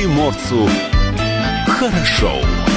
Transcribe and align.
приморцу 0.00 0.66
хорошо. 1.68 2.69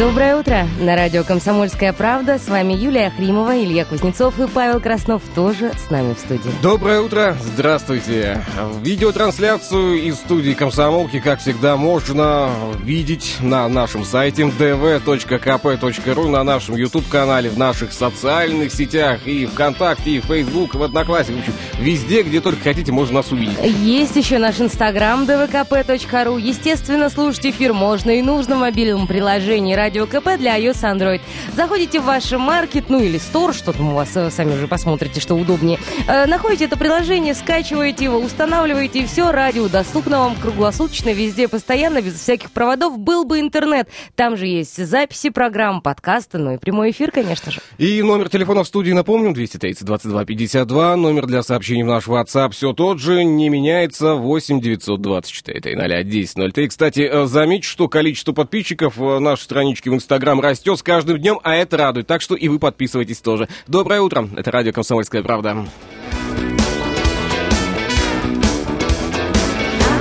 Доброе 0.00 0.36
утро! 0.36 0.66
На 0.80 0.96
радио 0.96 1.24
«Комсомольская 1.24 1.92
правда» 1.92 2.38
с 2.38 2.48
вами 2.48 2.72
Юлия 2.72 3.10
Хримова, 3.10 3.62
Илья 3.62 3.84
Кузнецов 3.84 4.40
и 4.40 4.46
Павел 4.46 4.80
Краснов 4.80 5.20
тоже 5.34 5.72
с 5.74 5.90
нами 5.90 6.14
в 6.14 6.18
студии. 6.18 6.50
Доброе 6.62 7.02
утро! 7.02 7.36
Здравствуйте! 7.38 8.42
Видеотрансляцию 8.82 10.02
из 10.02 10.14
студии 10.14 10.52
«Комсомолки», 10.52 11.20
как 11.20 11.40
всегда, 11.40 11.76
можно 11.76 12.48
видеть 12.82 13.36
на 13.40 13.68
нашем 13.68 14.06
сайте 14.06 14.44
dv.kp.ru, 14.44 16.28
на 16.30 16.44
нашем 16.44 16.76
YouTube-канале, 16.76 17.50
в 17.50 17.58
наших 17.58 17.92
социальных 17.92 18.72
сетях, 18.72 19.26
и 19.26 19.44
ВКонтакте, 19.44 20.12
и 20.12 20.20
Facebook, 20.22 20.76
в 20.76 20.82
Одноклассниках. 20.82 21.44
В 21.44 21.48
общем, 21.50 21.84
везде, 21.84 22.22
где 22.22 22.40
только 22.40 22.62
хотите, 22.62 22.90
можно 22.90 23.16
нас 23.16 23.32
увидеть. 23.32 23.58
Есть 23.82 24.16
еще 24.16 24.38
наш 24.38 24.62
инстаграм 24.62 25.24
dvkp.ru. 25.24 26.40
Естественно, 26.40 27.10
слушать 27.10 27.44
эфир 27.44 27.74
можно 27.74 28.12
и 28.12 28.22
нужно 28.22 28.56
в 28.56 28.60
мобильном 28.60 29.06
приложении 29.06 29.74
Радио 29.74 29.89
КП 30.06 30.36
для 30.38 30.58
iOS 30.58 30.80
и 30.80 30.98
Android. 30.98 31.20
Заходите 31.54 32.00
в 32.00 32.04
ваш 32.04 32.30
маркет, 32.32 32.88
ну 32.88 33.00
или 33.00 33.18
стор, 33.18 33.54
что 33.54 33.72
там 33.72 33.90
у 33.90 33.94
вас, 33.94 34.16
э, 34.16 34.30
сами 34.30 34.54
уже 34.54 34.66
посмотрите, 34.68 35.20
что 35.20 35.34
удобнее. 35.34 35.78
Э, 36.06 36.26
находите 36.26 36.64
это 36.66 36.76
приложение, 36.76 37.34
скачиваете 37.34 38.04
его, 38.04 38.18
устанавливаете, 38.18 39.00
и 39.00 39.06
все, 39.06 39.32
радио 39.32 39.68
доступно 39.68 40.20
вам 40.20 40.36
круглосуточно, 40.36 41.10
везде, 41.10 41.48
постоянно, 41.48 42.02
без 42.02 42.14
всяких 42.14 42.50
проводов. 42.50 42.98
Был 42.98 43.24
бы 43.24 43.40
интернет. 43.40 43.88
Там 44.14 44.36
же 44.36 44.46
есть 44.46 44.76
записи 44.84 45.30
программ, 45.30 45.82
подкасты, 45.82 46.38
ну 46.38 46.54
и 46.54 46.58
прямой 46.58 46.90
эфир, 46.90 47.10
конечно 47.10 47.50
же. 47.50 47.60
И 47.78 48.02
номер 48.02 48.28
телефона 48.28 48.64
в 48.64 48.66
студии, 48.66 48.92
напомню, 48.92 49.32
230 49.34 49.84
22 49.84 50.24
52. 50.24 50.96
Номер 50.96 51.26
для 51.26 51.42
сообщений 51.42 51.82
в 51.82 51.86
наш 51.86 52.06
WhatsApp 52.06 52.50
все 52.50 52.72
тот 52.72 53.00
же, 53.00 53.24
не 53.24 53.48
меняется, 53.48 54.14
8 54.14 54.60
924 54.60 55.76
0 55.76 56.04
10 56.04 56.52
03. 56.52 56.68
Кстати, 56.68 57.00
э, 57.00 57.26
замечу, 57.26 57.70
что 57.70 57.88
количество 57.88 58.32
подписчиков 58.32 58.96
нашей 58.98 59.42
стране 59.42 59.74
странички 59.80 59.88
в 59.88 59.94
Инстаграм 59.94 60.40
растет 60.40 60.78
с 60.78 60.82
каждым 60.82 61.18
днем, 61.18 61.40
а 61.42 61.54
это 61.56 61.76
радует. 61.76 62.06
Так 62.06 62.20
что 62.22 62.34
и 62.34 62.48
вы 62.48 62.58
подписывайтесь 62.58 63.20
тоже. 63.20 63.48
Доброе 63.66 64.00
утро. 64.00 64.28
Это 64.36 64.50
радио 64.50 64.72
«Комсомольская 64.72 65.22
правда». 65.22 65.66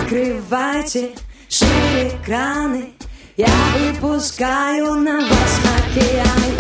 Открывайте 0.02 1.11
шире 1.47 2.09
экраны, 2.22 2.89
я 3.38 3.47
выпускаю 3.77 4.95
на 4.95 5.19
вас 5.19 5.61
океаны. 5.77 6.58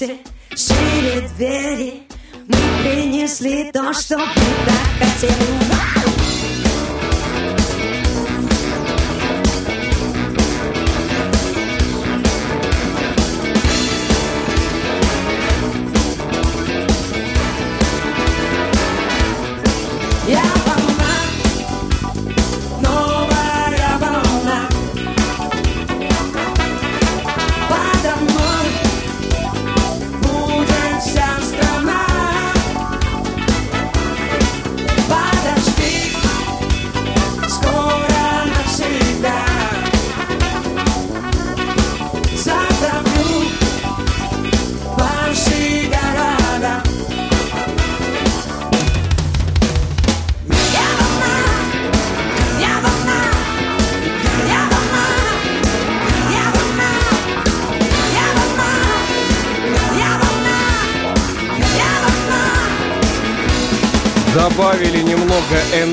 Открывайте 0.00 0.18
шире 0.54 1.28
двери 1.36 2.02
Мы 2.46 2.56
принесли 2.82 3.72
то, 3.72 3.92
что 3.92 4.16
вы 4.16 4.24
так 4.64 5.08
хотели 5.08 5.57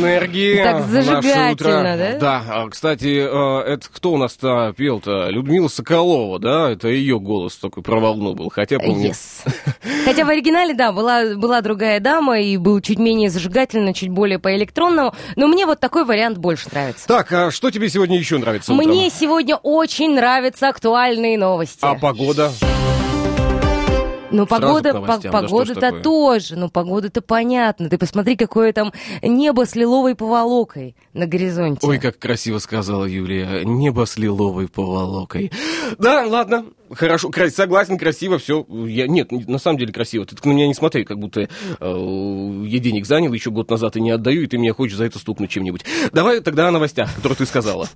энергии. 0.06 0.64
Так 0.64 0.86
зажигательно, 0.86 1.98
да? 1.98 2.18
Да. 2.20 2.44
А, 2.48 2.70
кстати, 2.70 3.08
э, 3.08 3.74
это 3.74 3.88
кто 3.94 4.14
у 4.14 4.18
нас-то 4.18 4.74
пел-то? 4.78 5.30
Людмила 5.30 5.68
Соколова, 5.68 6.40
да? 6.40 6.72
Это 6.72 6.88
ее 6.88 7.20
голос 7.20 7.56
такой 7.58 7.84
про 7.84 8.00
волну 8.00 8.34
был. 8.34 8.50
Хотя, 8.50 8.80
помню... 8.80 9.10
Yes. 9.10 9.52
Хотя 10.06 10.26
в 10.26 10.30
оригинале, 10.30 10.74
да, 10.74 10.92
была, 10.92 11.36
была 11.36 11.62
другая 11.62 12.00
дама, 12.00 12.40
и 12.40 12.58
был 12.58 12.80
чуть 12.82 13.00
менее 13.00 13.30
зажигательно, 13.30 13.94
чуть 13.94 14.10
более 14.10 14.40
по-электронному. 14.40 15.14
Но 15.36 15.48
мне 15.48 15.66
вот 15.66 15.80
такой 15.80 16.06
вариант 16.06 16.38
больше 16.38 16.70
нравится. 16.72 17.08
Так, 17.08 17.32
а 17.32 17.52
что 17.52 17.72
тебе 17.72 17.90
сегодня 17.90 18.18
еще 18.18 18.38
нравится 18.38 18.74
утром? 18.74 18.88
Мне 18.88 19.10
сегодня 19.10 19.56
очень 19.58 20.16
нравятся 20.16 20.70
актуальные 20.70 21.38
новости. 21.38 21.80
А 21.82 21.96
погода? 21.96 22.52
Ну, 24.36 24.46
погода, 24.46 24.94
по, 24.94 25.20
погода-то 25.20 25.80
да 25.80 25.92
тоже. 26.02 26.56
Ну, 26.56 26.70
погода-то 26.70 27.22
понятно. 27.22 27.90
Ты 27.90 27.98
посмотри, 27.98 28.36
какое 28.36 28.74
там 28.74 28.92
небо 29.22 29.66
с 29.66 29.76
лиловой 29.76 30.16
поволокой 30.16 30.96
на 31.14 31.26
горизонте. 31.26 31.88
Ой, 31.88 32.00
как 32.00 32.20
красиво 32.20 32.60
сказала 32.60 33.06
Юлия. 33.06 33.64
Небо 33.64 34.06
с 34.06 34.18
лиловой 34.18 34.68
поволокой. 34.68 35.52
Да, 35.98 36.26
ладно. 36.28 36.66
Хорошо, 36.92 37.32
согласен, 37.50 37.98
красиво, 37.98 38.38
все. 38.38 38.66
Я, 38.70 39.08
нет, 39.08 39.32
на 39.32 39.58
самом 39.58 39.80
деле 39.80 39.92
красиво. 39.92 40.26
Ты 40.26 40.36
на 40.44 40.52
меня 40.52 40.68
не 40.68 40.74
смотри, 40.74 41.04
как 41.04 41.18
будто 41.18 41.42
э, 41.42 41.48
я 41.80 42.80
денег 42.80 43.06
занял 43.08 43.34
еще 43.34 43.50
год 43.50 43.70
назад 43.70 43.96
и 43.96 44.02
не 44.02 44.12
отдаю, 44.12 44.44
и 44.44 44.48
ты 44.48 44.58
меня 44.58 44.74
хочешь 44.74 44.98
за 44.98 45.06
это 45.06 45.18
стукнуть 45.18 45.50
чем-нибудь. 45.50 45.84
Давай 46.12 46.42
тогда 46.42 46.68
о 46.68 46.72
новостях, 46.72 47.14
которые 47.16 47.38
ты 47.38 47.46
сказала. 47.46 47.90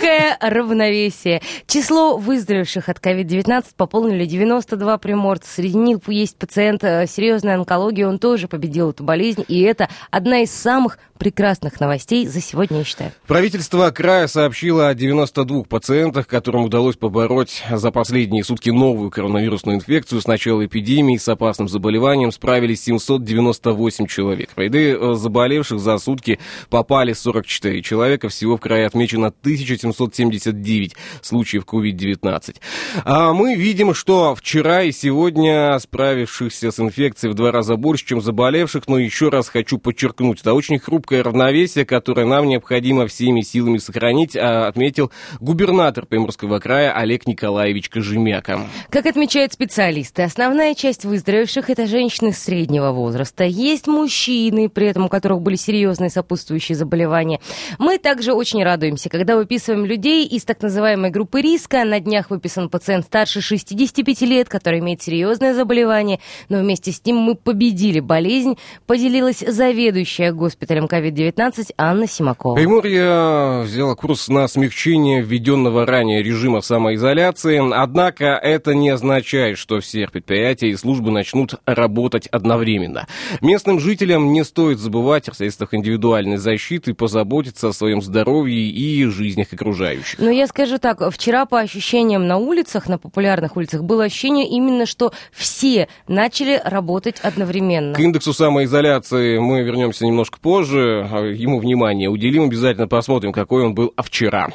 Хрупкое 0.00 0.38
равновесие. 0.40 1.42
Число 1.66 2.16
выздоровевших 2.16 2.88
от 2.88 2.98
COVID-19 2.98 3.66
пополнили 3.76 4.24
92 4.24 4.96
приморца. 4.96 5.46
Среди 5.46 5.76
них 5.76 5.98
есть 6.06 6.36
пациент 6.36 6.82
э, 6.84 7.06
серьезной 7.06 7.54
онкологии. 7.54 8.04
Он 8.04 8.18
тоже 8.18 8.48
победил 8.48 8.90
эту 8.90 9.04
болезнь. 9.04 9.44
И 9.46 9.60
это 9.60 9.90
одна 10.10 10.40
из 10.40 10.52
самых 10.52 10.98
прекрасных 11.18 11.80
новостей 11.80 12.26
за 12.26 12.40
сегодня, 12.40 12.78
я 12.78 12.84
считаю. 12.84 13.12
Правительство 13.26 13.90
края 13.90 14.26
сообщило 14.26 14.88
о 14.88 14.94
92 14.94 15.64
пациентах, 15.64 16.26
которым 16.26 16.64
удалось 16.64 16.96
побороть 16.96 17.62
за 17.70 17.90
последние 17.90 18.42
сутки 18.42 18.70
новую 18.70 19.10
коронавирусную 19.10 19.76
инфекцию. 19.76 20.22
С 20.22 20.26
начала 20.26 20.64
эпидемии 20.64 21.18
с 21.18 21.28
опасным 21.28 21.68
заболеванием 21.68 22.32
справились 22.32 22.84
798 22.84 24.06
человек. 24.06 24.48
Ряды 24.56 24.96
э, 24.98 25.14
заболевших 25.14 25.78
за 25.78 25.98
сутки 25.98 26.38
попали 26.70 27.12
44 27.12 27.82
человека. 27.82 28.30
Всего 28.30 28.56
в 28.56 28.60
крае 28.60 28.86
отмечено 28.86 29.26
1700 29.26 29.89
879 29.90 30.94
случаев 31.22 31.64
COVID-19. 31.64 32.56
А 33.04 33.32
мы 33.32 33.54
видим, 33.54 33.94
что 33.94 34.34
вчера 34.34 34.82
и 34.82 34.92
сегодня 34.92 35.78
справившихся 35.78 36.70
с 36.70 36.80
инфекцией 36.80 37.32
в 37.32 37.36
два 37.36 37.52
раза 37.52 37.76
больше, 37.76 38.06
чем 38.06 38.20
заболевших, 38.20 38.88
но 38.88 38.98
еще 38.98 39.28
раз 39.28 39.48
хочу 39.48 39.78
подчеркнуть, 39.78 40.40
это 40.40 40.54
очень 40.54 40.78
хрупкое 40.78 41.22
равновесие, 41.22 41.84
которое 41.84 42.26
нам 42.26 42.46
необходимо 42.46 43.06
всеми 43.06 43.40
силами 43.42 43.78
сохранить, 43.78 44.36
а, 44.36 44.68
отметил 44.68 45.10
губернатор 45.40 46.06
Приморского 46.06 46.58
края 46.58 46.92
Олег 46.92 47.26
Николаевич 47.26 47.88
Кожемяка. 47.88 48.66
Как 48.90 49.06
отмечают 49.06 49.52
специалисты, 49.52 50.22
основная 50.22 50.74
часть 50.74 51.04
выздоровевших– 51.04 51.70
это 51.70 51.86
женщины 51.86 52.32
среднего 52.32 52.92
возраста. 52.92 53.44
Есть 53.44 53.86
мужчины, 53.86 54.68
при 54.68 54.86
этом 54.86 55.06
у 55.06 55.08
которых 55.08 55.40
были 55.40 55.56
серьезные 55.56 56.10
сопутствующие 56.10 56.76
заболевания. 56.76 57.40
Мы 57.78 57.98
также 57.98 58.32
очень 58.32 58.62
радуемся, 58.62 59.08
когда 59.08 59.36
выписываем 59.36 59.79
людей 59.84 60.26
из 60.26 60.44
так 60.44 60.62
называемой 60.62 61.10
группы 61.10 61.40
риска. 61.40 61.84
На 61.84 62.00
днях 62.00 62.30
выписан 62.30 62.68
пациент 62.68 63.06
старше 63.06 63.40
65 63.40 64.20
лет, 64.22 64.48
который 64.48 64.80
имеет 64.80 65.02
серьезное 65.02 65.54
заболевание, 65.54 66.20
но 66.48 66.58
вместе 66.58 66.92
с 66.92 67.04
ним 67.04 67.16
мы 67.16 67.34
победили 67.34 68.00
болезнь, 68.00 68.58
поделилась 68.86 69.40
заведующая 69.40 70.32
госпиталем 70.32 70.84
COVID-19 70.84 71.72
Анна 71.76 72.06
Симакова. 72.06 72.54
Приморье 72.54 73.62
взяла 73.64 73.94
курс 73.94 74.28
на 74.28 74.46
смягчение 74.48 75.22
введенного 75.22 75.86
ранее 75.86 76.22
режима 76.22 76.60
самоизоляции, 76.60 77.60
однако 77.72 78.26
это 78.26 78.74
не 78.74 78.90
означает, 78.90 79.58
что 79.58 79.80
все 79.80 80.06
предприятия 80.08 80.68
и 80.68 80.76
службы 80.76 81.10
начнут 81.10 81.54
работать 81.66 82.26
одновременно. 82.26 83.06
Местным 83.40 83.80
жителям 83.80 84.32
не 84.32 84.44
стоит 84.44 84.78
забывать 84.78 85.28
о 85.28 85.34
средствах 85.34 85.74
индивидуальной 85.74 86.36
защиты, 86.36 86.94
позаботиться 86.94 87.68
о 87.68 87.72
своем 87.72 88.02
здоровье 88.02 88.68
и 88.68 89.04
жизнях 89.06 89.52
окружающих. 89.52 89.69
Но 90.18 90.30
я 90.30 90.46
скажу 90.46 90.78
так, 90.78 91.00
вчера 91.12 91.46
по 91.46 91.58
ощущениям 91.60 92.26
на 92.26 92.36
улицах, 92.36 92.88
на 92.88 92.98
популярных 92.98 93.56
улицах, 93.56 93.82
было 93.82 94.04
ощущение 94.04 94.48
именно, 94.48 94.86
что 94.86 95.12
все 95.32 95.88
начали 96.08 96.60
работать 96.64 97.20
одновременно. 97.20 97.94
К 97.94 98.00
индексу 98.00 98.32
самоизоляции 98.32 99.38
мы 99.38 99.62
вернемся 99.62 100.06
немножко 100.06 100.38
позже, 100.40 100.78
ему 101.36 101.60
внимание 101.60 102.08
уделим, 102.08 102.44
обязательно 102.44 102.88
посмотрим, 102.88 103.32
какой 103.32 103.64
он 103.64 103.74
был 103.74 103.92
вчера. 103.96 104.48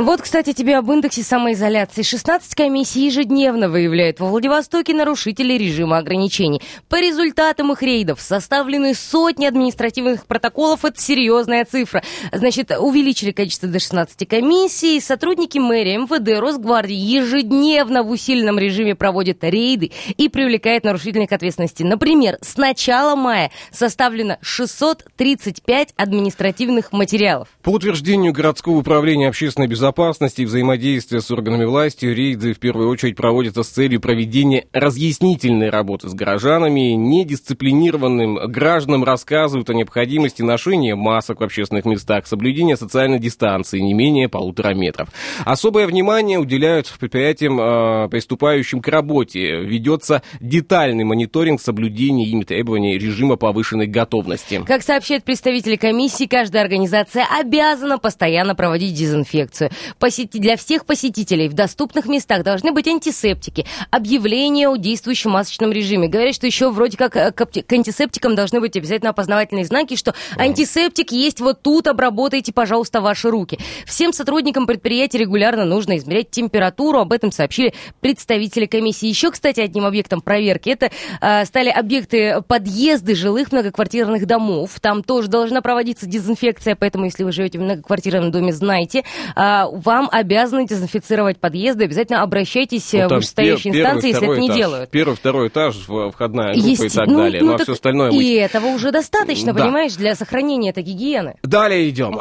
Вот, 0.00 0.22
кстати, 0.22 0.52
тебе 0.52 0.76
об 0.76 0.88
индексе 0.92 1.24
самоизоляции. 1.24 2.02
16 2.02 2.54
комиссий 2.54 3.06
ежедневно 3.06 3.68
выявляют 3.68 4.20
во 4.20 4.28
Владивостоке 4.28 4.94
нарушителей 4.94 5.58
режима 5.58 5.98
ограничений. 5.98 6.62
По 6.88 7.00
результатам 7.00 7.72
их 7.72 7.82
рейдов 7.82 8.20
составлены 8.20 8.94
сотни 8.94 9.44
административных 9.44 10.26
протоколов. 10.26 10.84
Это 10.84 11.00
серьезная 11.00 11.64
цифра. 11.64 12.04
Значит, 12.30 12.70
увеличили 12.70 13.32
количество 13.32 13.68
до 13.68 13.80
16 13.80 14.28
комиссий. 14.28 15.00
Сотрудники 15.00 15.58
мэрии, 15.58 15.96
МВД, 15.96 16.38
Росгвардии 16.38 16.94
ежедневно 16.94 18.04
в 18.04 18.10
усиленном 18.12 18.56
режиме 18.60 18.94
проводят 18.94 19.42
рейды 19.42 19.90
и 20.16 20.28
привлекают 20.28 20.84
нарушителей 20.84 21.26
к 21.26 21.32
ответственности. 21.32 21.82
Например, 21.82 22.38
с 22.40 22.56
начала 22.56 23.16
мая 23.16 23.50
составлено 23.72 24.36
635 24.42 25.94
административных 25.96 26.92
материалов. 26.92 27.48
По 27.64 27.70
утверждению 27.70 28.32
городского 28.32 28.76
управления 28.76 29.26
общественной 29.26 29.66
безопасности, 29.66 29.87
безопасности 29.88 30.42
и 30.42 30.44
взаимодействия 30.44 31.22
с 31.22 31.30
органами 31.30 31.64
власти 31.64 32.04
рейды 32.04 32.52
в 32.52 32.58
первую 32.58 32.90
очередь 32.90 33.16
проводятся 33.16 33.62
с 33.62 33.68
целью 33.68 34.02
проведения 34.02 34.66
разъяснительной 34.74 35.70
работы 35.70 36.10
с 36.10 36.14
горожанами. 36.14 36.92
Недисциплинированным 36.92 38.50
гражданам 38.52 39.02
рассказывают 39.04 39.70
о 39.70 39.74
необходимости 39.74 40.42
ношения 40.42 40.94
масок 40.94 41.40
в 41.40 41.44
общественных 41.44 41.86
местах, 41.86 42.26
соблюдения 42.26 42.76
социальной 42.76 43.18
дистанции 43.18 43.78
не 43.78 43.94
менее 43.94 44.28
полутора 44.28 44.74
метров. 44.74 45.08
Особое 45.46 45.86
внимание 45.86 46.38
уделяют 46.38 46.92
предприятиям, 47.00 47.58
э, 47.58 48.08
приступающим 48.10 48.82
к 48.82 48.88
работе. 48.88 49.60
Ведется 49.62 50.22
детальный 50.38 51.04
мониторинг 51.04 51.62
соблюдения 51.62 52.26
ими 52.26 52.44
требований 52.44 52.98
режима 52.98 53.36
повышенной 53.36 53.86
готовности. 53.86 54.62
Как 54.66 54.82
сообщают 54.82 55.24
представители 55.24 55.76
комиссии, 55.76 56.26
каждая 56.26 56.62
организация 56.62 57.26
обязана 57.40 57.96
постоянно 57.96 58.54
проводить 58.54 58.92
дезинфекцию. 58.92 59.70
Посети... 59.98 60.38
Для 60.38 60.56
всех 60.56 60.86
посетителей 60.86 61.48
в 61.48 61.54
доступных 61.54 62.06
местах 62.06 62.42
должны 62.42 62.72
быть 62.72 62.86
антисептики, 62.86 63.66
объявления 63.90 64.68
о 64.68 64.76
действующем 64.76 65.30
масочном 65.30 65.72
режиме. 65.72 66.08
Говорят, 66.08 66.34
что 66.34 66.46
еще 66.46 66.70
вроде 66.70 66.96
как 66.96 67.16
э, 67.16 67.32
к 67.32 67.72
антисептикам 67.72 68.34
должны 68.34 68.60
быть 68.60 68.76
обязательно 68.76 69.10
опознавательные 69.10 69.64
знаки, 69.64 69.96
что 69.96 70.14
антисептик 70.36 71.12
есть 71.12 71.40
вот 71.40 71.62
тут, 71.62 71.86
обработайте, 71.86 72.52
пожалуйста, 72.52 73.00
ваши 73.00 73.30
руки. 73.30 73.58
Всем 73.86 74.12
сотрудникам 74.12 74.66
предприятия 74.66 75.18
регулярно 75.18 75.64
нужно 75.64 75.96
измерять 75.96 76.30
температуру, 76.30 77.00
об 77.00 77.12
этом 77.12 77.32
сообщили 77.32 77.74
представители 78.00 78.66
комиссии. 78.66 79.06
Еще, 79.06 79.30
кстати, 79.30 79.60
одним 79.60 79.84
объектом 79.84 80.20
проверки 80.20 80.70
это 80.70 80.90
э, 81.20 81.44
стали 81.44 81.70
объекты 81.70 82.42
подъезды 82.46 83.14
жилых 83.14 83.52
многоквартирных 83.52 84.26
домов. 84.26 84.78
Там 84.80 85.02
тоже 85.02 85.28
должна 85.28 85.60
проводиться 85.60 86.06
дезинфекция, 86.06 86.76
поэтому 86.76 87.06
если 87.06 87.24
вы 87.24 87.32
живете 87.32 87.58
в 87.58 87.62
многоквартирном 87.62 88.30
доме, 88.30 88.52
знайте, 88.52 89.04
э, 89.36 89.57
вам 89.66 90.08
обязаны 90.10 90.66
дезинфицировать 90.66 91.38
подъезды. 91.38 91.84
Обязательно 91.84 92.22
обращайтесь 92.22 92.92
ну, 92.92 93.08
в 93.08 93.12
вышестоящие 93.16 93.72
пер, 93.72 93.82
инстанции, 93.82 94.08
если 94.08 94.30
это 94.30 94.40
не 94.40 94.46
этаж, 94.48 94.56
делают. 94.56 94.90
Первый, 94.90 95.16
второй 95.16 95.48
этаж, 95.48 95.76
входная 96.12 96.52
группа 96.54 96.66
Есть, 96.66 96.84
и 96.84 96.88
так 96.90 97.06
ну, 97.06 97.18
далее. 97.18 97.42
Ну, 97.42 97.48
ну, 97.48 97.54
а 97.54 97.58
все 97.58 97.72
остальное... 97.72 98.10
И 98.10 98.14
мы... 98.14 98.38
этого 98.38 98.66
уже 98.66 98.92
достаточно, 98.92 99.52
да. 99.52 99.64
понимаешь, 99.64 99.94
для 99.96 100.14
сохранения 100.14 100.70
этой 100.70 100.82
гигиены. 100.82 101.36
Далее 101.42 101.88
идем. 101.88 102.20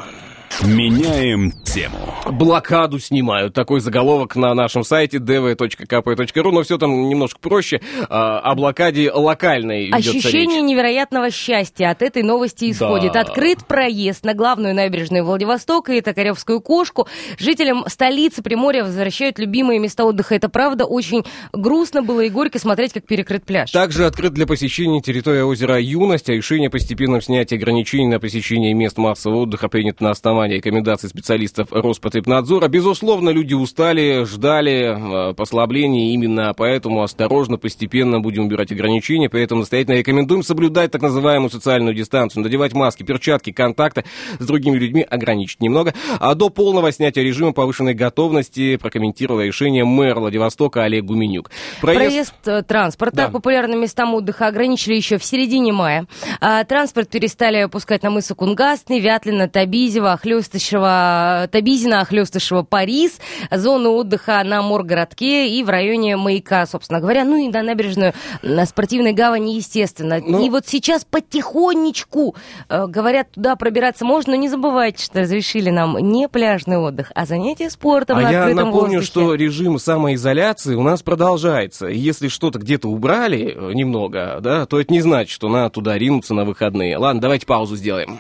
Меняем 0.66 1.52
тему. 1.64 1.98
Блокаду 2.32 2.98
снимают. 3.00 3.54
Такой 3.54 3.80
заголовок 3.80 4.36
на 4.36 4.56
нашем 4.56 4.84
сайте 4.84 5.18
dv.kp.ru, 5.18 6.52
но 6.52 6.64
все 6.64 6.80
там 6.80 7.10
немножко 7.10 7.40
проще. 7.40 7.80
А, 8.10 8.40
о 8.40 8.56
блокаде 8.56 9.12
локальной 9.12 9.90
Ощущение 9.90 10.62
речь. 10.62 10.70
невероятного 10.70 11.30
счастья 11.30 11.92
от 11.92 12.02
этой 12.02 12.24
новости 12.24 12.72
исходит. 12.72 13.14
Да. 13.14 13.22
Открыт 13.22 13.68
проезд 13.68 14.26
на 14.26 14.34
главную 14.34 14.74
набережную 14.74 15.24
Владивостока 15.24 15.94
и 15.94 16.02
Токаревскую 16.02 16.60
кошку. 16.60 17.08
Жителям 17.38 17.86
столицы 17.88 18.42
Приморья 18.42 18.84
возвращают 18.84 19.38
любимые 19.38 19.80
места 19.80 20.06
отдыха. 20.06 20.34
Это 20.34 20.50
правда 20.50 20.86
очень 20.86 21.24
грустно 21.54 22.02
было 22.02 22.22
и 22.22 22.30
горько 22.30 22.58
смотреть, 22.58 22.94
как 22.94 23.06
перекрыт 23.06 23.46
пляж. 23.46 23.70
Также 23.72 24.06
открыт 24.06 24.34
для 24.34 24.48
посещения 24.48 25.02
территория 25.02 25.44
озера 25.44 25.80
Юность, 25.80 26.30
а 26.30 26.34
решение 26.34 26.70
о 26.70 26.72
постепенном 26.72 27.22
снятии 27.22 27.56
ограничений 27.56 28.08
на 28.08 28.20
посещение 28.20 28.74
мест 28.74 28.98
массового 28.98 29.42
отдыха 29.44 29.70
принято 29.70 30.04
на 30.04 30.10
основании 30.10 30.47
основании 30.48 30.58
рекомендаций 30.58 31.10
специалистов 31.10 31.68
Роспотребнадзора. 31.72 32.68
Безусловно, 32.68 33.30
люди 33.30 33.54
устали, 33.54 34.24
ждали 34.24 35.32
э, 35.32 35.34
послабления, 35.34 36.14
именно 36.14 36.54
поэтому 36.56 37.04
осторожно, 37.04 37.58
постепенно 37.58 38.20
будем 38.20 38.46
убирать 38.46 38.72
ограничения, 38.72 39.30
поэтому 39.30 39.62
настоятельно 39.62 39.98
рекомендуем 39.98 40.44
соблюдать 40.44 40.92
так 40.92 41.02
называемую 41.02 41.50
социальную 41.50 41.94
дистанцию, 41.94 42.44
надевать 42.44 42.74
маски, 42.74 43.04
перчатки, 43.04 43.52
контакты 43.52 44.06
с 44.40 44.46
другими 44.46 44.78
людьми 44.78 45.02
ограничить 45.02 45.62
немного. 45.62 45.94
А 46.20 46.34
до 46.36 46.50
полного 46.50 46.92
снятия 46.92 47.24
режима 47.24 47.52
повышенной 47.52 47.94
готовности 47.94 48.78
прокомментировала 48.78 49.42
решение 49.42 49.84
мэр 49.84 50.20
Владивостока 50.20 50.84
Олег 50.84 51.06
Гуменюк. 51.06 51.52
Проезд, 51.82 52.00
Проезд 52.00 52.34
э, 52.46 52.64
транспорта 52.64 53.18
да. 53.18 53.28
популярным 53.30 53.82
местам 53.82 54.14
отдыха 54.14 54.48
ограничили 54.48 54.96
еще 54.96 55.18
в 55.18 55.24
середине 55.24 55.74
мая. 55.74 56.06
А, 56.40 56.64
транспорт 56.64 57.10
перестали 57.10 57.66
пускать 57.66 58.04
на 58.04 58.10
мысу 58.10 58.36
Кунгасный, 58.36 59.00
Вятлина, 59.00 59.50
Табизева, 59.50 60.14
Хлестышева, 60.38 61.50
Табизина, 61.52 62.06
Хлестышева, 62.06 62.62
Парис, 62.62 63.20
зону 63.52 63.94
отдыха 63.94 64.44
на 64.44 64.62
Моргородке 64.62 65.50
и 65.50 65.64
в 65.64 65.70
районе 65.70 66.16
Маяка, 66.16 66.66
собственно 66.68 67.00
говоря, 67.00 67.26
ну 67.26 67.38
и 67.38 67.50
на 67.50 67.64
набережную 67.64 68.14
на 68.44 68.66
спортивной 68.68 69.14
гавани, 69.14 69.56
естественно. 69.56 70.22
Ну... 70.24 70.46
И 70.46 70.50
вот 70.50 70.68
сейчас 70.68 71.06
потихонечку, 71.06 72.36
э, 72.70 72.86
говорят, 72.86 73.32
туда 73.32 73.56
пробираться 73.56 74.06
можно, 74.06 74.34
но 74.34 74.36
не 74.36 74.48
забывайте, 74.48 75.04
что 75.04 75.22
разрешили 75.22 75.72
нам 75.72 75.98
не 75.98 76.28
пляжный 76.28 76.78
отдых, 76.78 77.12
а 77.16 77.26
занятия 77.26 77.70
спортом 77.70 78.20
а 78.20 78.22
на 78.22 78.32
я 78.32 78.46
напомню, 78.48 79.00
воздухе. 79.00 79.06
что 79.06 79.34
режим 79.34 79.80
самоизоляции 79.80 80.76
у 80.76 80.84
нас 80.84 81.02
продолжается. 81.02 81.88
Если 81.88 82.28
что-то 82.28 82.60
где-то 82.60 82.90
убрали 82.90 83.56
э, 83.56 83.74
немного, 83.74 84.38
да, 84.42 84.66
то 84.68 84.80
это 84.80 84.94
не 84.94 85.02
значит, 85.02 85.32
что 85.32 85.50
надо 85.50 85.72
туда 85.72 85.98
ринуться 85.98 86.34
на 86.34 86.46
выходные. 86.46 86.98
Ладно, 86.98 87.22
давайте 87.22 87.48
паузу 87.48 87.76
сделаем. 87.76 88.20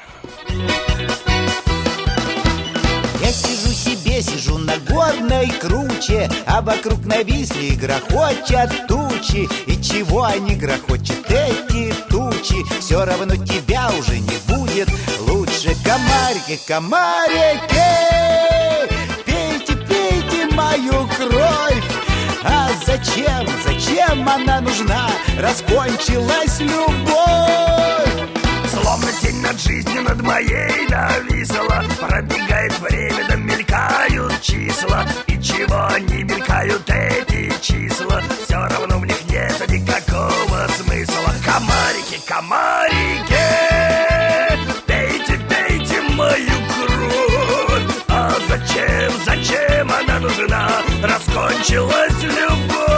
Горной 4.97 5.51
круче, 5.61 6.27
а 6.47 6.59
вокруг 6.61 7.05
нависли 7.05 7.75
грохочат 7.75 8.87
тучи. 8.87 9.47
И 9.67 9.79
чего 9.79 10.23
они 10.23 10.55
грохочут, 10.55 11.29
эти 11.29 11.93
тучи? 12.09 12.65
Все 12.79 13.05
равно 13.05 13.35
тебя 13.35 13.91
уже 13.99 14.19
не 14.19 14.37
будет 14.47 14.89
лучше. 15.19 15.75
Комарики, 15.85 16.59
комарики, 16.67 17.87
пейте, 19.23 19.75
пейте 19.87 20.55
мою 20.55 21.07
кровь. 21.15 21.83
А 22.43 22.69
зачем, 22.87 23.47
зачем 23.63 24.27
она 24.27 24.61
нужна? 24.61 25.09
Раскончилась 25.37 26.59
любовь. 26.59 28.36
Тень 29.21 29.41
над 29.41 29.59
жизнью 29.59 30.03
над 30.03 30.21
моей 30.21 30.87
нависла 30.87 31.83
Пробегает 31.99 32.79
время, 32.79 33.25
да 33.27 33.35
мелькают 33.35 34.41
числа. 34.41 35.05
И 35.25 35.41
чего 35.41 35.87
они 35.87 36.23
мелькают 36.23 36.89
эти 36.89 37.51
числа 37.61 38.21
Все 38.45 38.55
равно 38.55 38.99
в 38.99 39.05
них 39.05 39.17
нет 39.29 39.67
никакого 39.69 40.67
смысла. 40.77 41.33
Комарики, 41.43 42.21
комарики 42.25 43.35
Пейте, 44.85 45.39
пейте 45.49 46.01
мою 46.13 46.57
кровь. 46.75 47.83
А 48.07 48.31
зачем, 48.47 49.11
зачем 49.25 49.91
она 49.91 50.19
нужна? 50.19 50.69
Раскончилась 51.03 52.23
любовь 52.23 52.96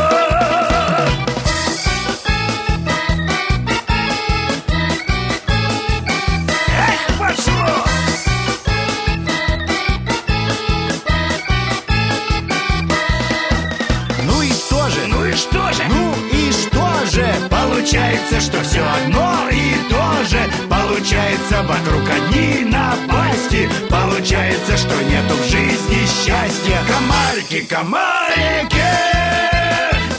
вокруг 21.70 22.10
одни 22.10 22.66
напасти 22.66 23.70
Получается, 23.90 24.76
что 24.76 24.96
нету 25.04 25.36
в 25.36 25.44
жизни 25.44 26.02
счастья 26.06 26.80
Комарики, 26.92 27.62
комарики 27.66 28.90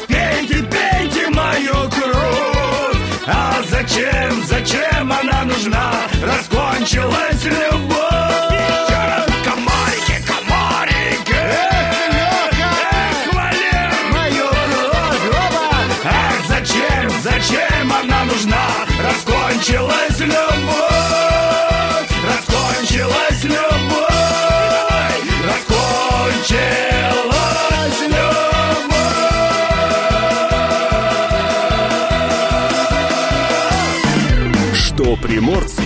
Пейте, 0.07 0.63
пейте 0.63 1.29
мою 1.31 1.91
кровь 1.91 2.97
А 3.27 3.63
зачем, 3.69 4.45
зачем 4.47 5.13
она 5.13 5.45
нужна? 5.45 5.93
Раскончилась 6.23 7.45
любовь! 7.45 8.11
Ах, 16.03 16.47
зачем, 16.49 17.11
зачем 17.23 17.93
она 17.93 18.25
нужна? 18.25 18.67
Раскончилась 19.05 20.19
любовь, 20.21 20.50
раскончилась 22.91 23.45
любовь, 23.45 23.61
раскончилась 25.47 26.61
любовь. 28.09 28.87
Что 34.75 35.17
приморцу 35.17 35.83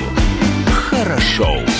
хорошо. 0.90 1.73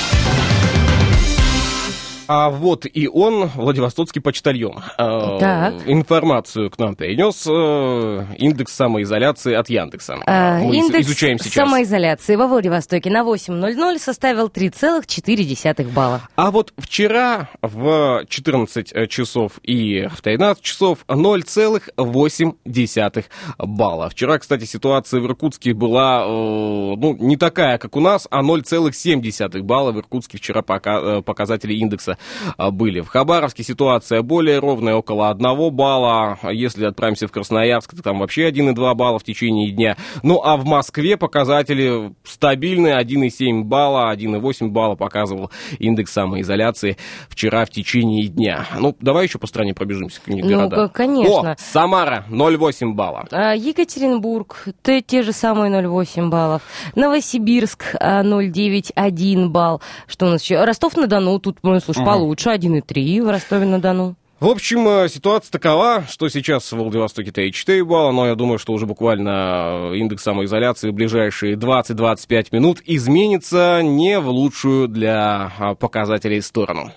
А 2.26 2.48
вот 2.50 2.86
и 2.90 3.06
он, 3.06 3.50
Владивостокский 3.54 4.20
почтальон. 4.22 4.82
Э, 4.98 5.36
Так. 5.38 5.74
Информацию 5.86 6.70
к 6.70 6.78
нам 6.78 6.96
принес 6.96 7.46
э, 7.46 8.24
индекс 8.38 8.72
самоизоляции 8.74 9.52
от 9.54 9.68
Яндекса. 9.68 10.16
А, 10.26 10.58
Мы 10.58 10.76
Индекс 10.76 11.06
изучаем 11.06 11.38
сейчас. 11.38 11.52
самоизоляции 11.52 12.36
во 12.36 12.46
Владивостоке 12.46 13.10
на 13.10 13.20
8.00 13.22 13.98
составил 13.98 14.46
3,4 14.48 15.92
балла. 15.92 16.22
А 16.36 16.50
вот 16.50 16.72
вчера 16.78 17.50
в 17.60 18.24
14 18.28 19.08
часов 19.10 19.52
и 19.62 20.08
в 20.10 20.22
13 20.22 20.62
часов 20.62 21.04
0,8 21.08 23.24
балла. 23.58 24.08
Вчера, 24.08 24.38
кстати, 24.38 24.64
ситуация 24.64 25.20
в 25.20 25.26
Иркутске 25.26 25.74
была 25.74 26.24
э, 26.24 26.28
ну, 26.28 27.16
не 27.20 27.36
такая, 27.36 27.76
как 27.78 27.96
у 27.96 28.00
нас, 28.00 28.26
а 28.30 28.42
0,7 28.42 29.60
балла 29.62 29.92
в 29.92 29.98
Иркутске 29.98 30.38
вчера 30.38 30.62
пока, 30.62 31.18
э, 31.18 31.22
показатели 31.22 31.74
индекса 31.74 32.13
э, 32.58 32.70
были. 32.70 33.00
В 33.00 33.08
Хабаровске 33.08 33.62
ситуация 33.62 34.22
более 34.22 34.58
ровная, 34.58 34.94
около 34.94 35.30
1 35.30 35.70
балла. 35.72 36.38
Если 36.50 36.84
отправимся 36.84 37.26
в 37.26 37.32
Красноярск, 37.32 37.94
то 37.96 38.02
там 38.02 38.18
вообще 38.20 38.50
1,2 38.50 38.94
балла 38.94 39.18
в 39.18 39.24
течение 39.24 39.70
дня. 39.70 39.96
Ну 40.22 40.40
а 40.42 40.56
в 40.56 40.64
Москве 40.64 41.16
показатели 41.16 42.12
стабильные, 42.24 43.00
1,7 43.02 43.62
балла, 43.62 44.12
1,8 44.14 44.68
балла 44.68 44.94
показывал 44.94 45.50
индекс 45.78 46.12
самоизоляции 46.12 46.96
вчера 47.28 47.64
в 47.64 47.70
течение 47.70 48.26
дня. 48.28 48.66
Ну, 48.78 48.94
давай 49.00 49.26
еще 49.26 49.38
по 49.38 49.46
стране 49.46 49.74
пробежимся, 49.74 50.20
какие-нибудь 50.20 50.50
Ну, 50.50 50.68
города. 50.68 50.88
конечно. 50.88 51.52
О, 51.52 51.56
Самара, 51.58 52.24
0,8 52.30 52.92
балла. 52.92 53.26
А, 53.30 53.54
Екатеринбург, 53.54 54.64
те, 54.82 55.00
те 55.02 55.22
же 55.22 55.32
самые 55.32 55.70
0,8 55.72 56.28
баллов. 56.28 56.62
Новосибирск, 56.94 57.94
а, 58.00 58.22
0,9, 58.22 59.48
балл. 59.48 59.80
Что 60.06 60.26
у 60.26 60.28
нас 60.30 60.42
еще? 60.42 60.64
Ростов-на-Дону, 60.64 61.38
тут, 61.38 61.58
ну, 61.62 61.78
слушай, 61.80 62.03
получше, 62.04 62.50
1,3 62.50 63.22
в 63.22 63.30
Ростове-на-Дону. 63.30 64.16
В 64.40 64.48
общем, 64.48 64.86
э, 64.86 65.08
ситуация 65.08 65.50
такова, 65.52 66.04
что 66.08 66.28
сейчас 66.28 66.70
в 66.70 66.76
Владивостоке 66.76 67.30
3,4 67.30 67.84
балла, 67.84 68.12
но 68.12 68.26
я 68.26 68.34
думаю, 68.34 68.58
что 68.58 68.72
уже 68.72 68.84
буквально 68.84 69.90
э, 69.92 69.96
индекс 69.96 70.22
самоизоляции 70.24 70.90
в 70.90 70.92
ближайшие 70.92 71.54
20-25 71.54 72.48
минут 72.50 72.82
изменится 72.84 73.80
не 73.82 74.18
в 74.18 74.28
лучшую 74.28 74.88
для 74.88 75.52
а, 75.58 75.74
показателей 75.74 76.40
сторону. 76.40 76.92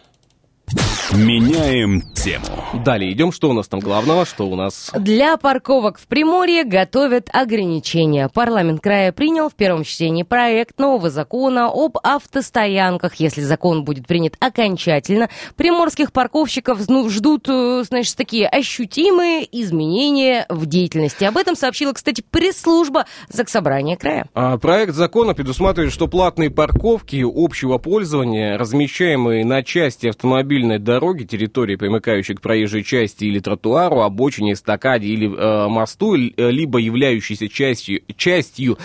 Меняем 1.14 2.02
тему. 2.02 2.44
Далее 2.84 3.14
идем, 3.14 3.32
что 3.32 3.50
у 3.50 3.54
нас 3.54 3.70
там 3.70 3.80
главного, 3.80 4.26
что 4.26 4.46
у 4.46 4.58
нас... 4.58 4.92
Для 4.94 5.38
парковок 5.38 6.00
в 6.00 6.06
Приморье 6.06 6.66
готовят 6.66 7.30
ограничения. 7.32 8.28
Парламент 8.28 8.82
края 8.82 9.14
принял 9.14 9.50
в 9.50 9.56
первом 9.56 9.86
чтении 9.86 10.24
проект 10.24 10.78
нового 10.78 11.10
закона 11.10 11.70
об 11.74 11.98
автостоянках. 12.04 13.16
Если 13.16 13.40
закон 13.40 13.86
будет 13.86 14.06
принят 14.06 14.36
окончательно, 14.40 15.30
приморских 15.56 16.12
парковщиков 16.12 16.82
ждут, 16.82 17.48
э, 17.48 17.84
значит, 17.88 18.18
такие 18.18 18.46
ощутимые 18.46 19.48
изменения 19.62 20.46
в 20.50 20.66
деятельности. 20.66 21.24
Об 21.24 21.38
этом 21.38 21.56
сообщила, 21.56 21.94
кстати, 21.94 22.22
пресс-служба 22.30 23.06
Заксобрания 23.30 23.96
края. 23.96 24.28
А, 24.34 24.58
Проект 24.58 24.94
закона 24.94 25.34
предусматривает, 25.34 25.94
что 25.94 26.08
платные 26.08 26.50
парковки 26.50 27.24
общего 27.26 27.78
пользования, 27.78 28.58
размещаемые 28.58 29.46
на 29.46 29.64
части 29.64 30.08
автомобильной 30.08 30.80
дороги, 30.80 30.97
территории, 31.26 31.76
примыкающей 31.76 32.36
к 32.36 32.42
проезжей 32.42 32.84
части 32.84 33.26
или 33.26 33.40
тротуару, 33.40 34.02
обочине, 34.02 34.54
эстакаде 34.54 35.08
или 35.08 35.28
э, 35.28 35.68
мосту, 35.68 36.16
э, 36.16 36.52
либо 36.52 36.80
являющейся 36.80 37.48
частью, 37.48 38.02
частью 38.16 38.78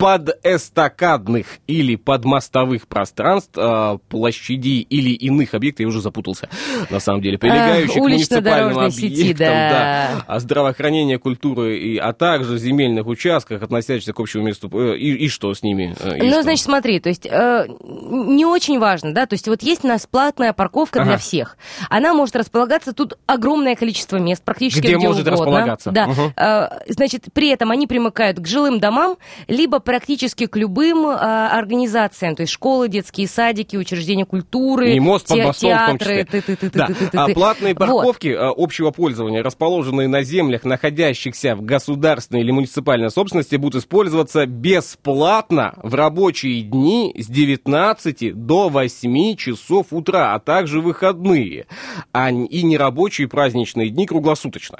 подэстакадных 0.00 1.46
или 1.66 1.96
подмостовых 1.96 2.88
пространств, 2.88 3.52
э, 3.56 3.98
площадей 4.08 4.80
или 4.80 5.10
иных 5.10 5.54
объектов, 5.54 5.80
я 5.80 5.88
уже 5.88 6.00
запутался, 6.00 6.48
на 6.90 7.00
самом 7.00 7.20
деле, 7.22 7.38
прилегающих 7.38 7.94
к 7.94 7.96
муниципальным 7.98 8.76
улично-дорожной 8.76 8.90
сети, 8.90 9.22
объектам, 9.22 9.46
да. 9.48 10.24
а 10.26 10.38
здравоохранения, 10.40 11.18
культуры, 11.18 11.78
и, 11.78 11.96
а 11.98 12.12
также 12.12 12.58
земельных 12.58 13.06
участках, 13.06 13.62
относящихся 13.62 14.12
к 14.12 14.20
общему 14.20 14.44
месту, 14.44 14.70
э, 14.72 14.96
и, 14.96 15.24
и 15.24 15.28
что 15.28 15.52
с 15.54 15.62
ними? 15.62 15.94
э, 16.00 16.18
и 16.18 16.22
Ну, 16.22 16.30
что? 16.30 16.42
значит, 16.42 16.64
смотри, 16.64 17.00
то 17.00 17.08
есть 17.08 17.26
э, 17.26 17.66
не 17.68 18.44
очень 18.44 18.78
важно, 18.78 19.12
да, 19.14 19.26
то 19.26 19.34
есть 19.34 19.48
вот 19.48 19.62
есть 19.62 19.84
у 19.84 19.88
нас 19.88 20.06
платная 20.06 20.52
парковка 20.52 21.00
для 21.02 21.12
Ага. 21.12 21.18
всех. 21.20 21.56
Она 21.88 22.14
может 22.14 22.36
располагаться, 22.36 22.92
тут 22.92 23.18
огромное 23.26 23.76
количество 23.76 24.16
мест, 24.16 24.42
практически 24.44 24.80
Где 24.80 24.96
где, 24.96 25.06
может 25.08 25.22
угодно. 25.26 25.32
располагаться. 25.44 25.90
Да. 25.90 26.06
Мгм. 26.06 26.32
Э, 26.36 26.68
значит, 26.88 27.26
при 27.32 27.48
этом 27.48 27.70
они 27.70 27.86
примыкают 27.86 28.38
к 28.38 28.46
жилым 28.46 28.80
домам, 28.80 29.16
либо 29.48 29.80
практически 29.90 30.46
к 30.46 30.54
любым 30.56 31.04
э, 31.04 31.14
организациям, 31.16 32.36
то 32.36 32.42
есть 32.42 32.52
школы, 32.52 32.88
детские 32.88 33.26
садики, 33.26 33.74
учреждения 33.74 34.24
культуры, 34.24 34.92
И 34.94 35.00
мост 35.00 35.26
под 35.26 35.36
те- 35.36 35.44
мостом 35.46 35.70
в 35.72 35.86
том 35.86 35.98
театры. 35.98 36.70
Да. 36.72 36.88
А 37.14 37.26
платные 37.34 37.74
Вот. 37.74 37.78
парковки 37.80 38.28
а, 38.28 38.52
общего 38.56 38.92
пользования, 38.92 39.42
расположенные 39.42 40.06
на 40.06 40.22
землях, 40.22 40.62
находящихся 40.62 41.56
в 41.56 41.62
государственной 41.62 42.42
или 42.42 42.52
муниципальной 42.52 43.10
собственности, 43.10 43.56
будут 43.56 43.82
использоваться 43.82 44.46
бесплатно 44.46 45.74
в 45.82 45.92
рабочие 45.96 46.62
дни 46.62 47.12
с 47.18 47.26
19 47.26 48.32
до 48.46 48.68
8 48.68 49.34
часов 49.34 49.88
утра, 49.90 50.34
а 50.34 50.38
также 50.38 50.80
выходные, 50.80 51.66
а 52.12 52.30
и 52.30 52.62
нерабочие 52.62 53.28
праздничные 53.28 53.90
дни 53.90 54.06
круглосуточно. 54.06 54.78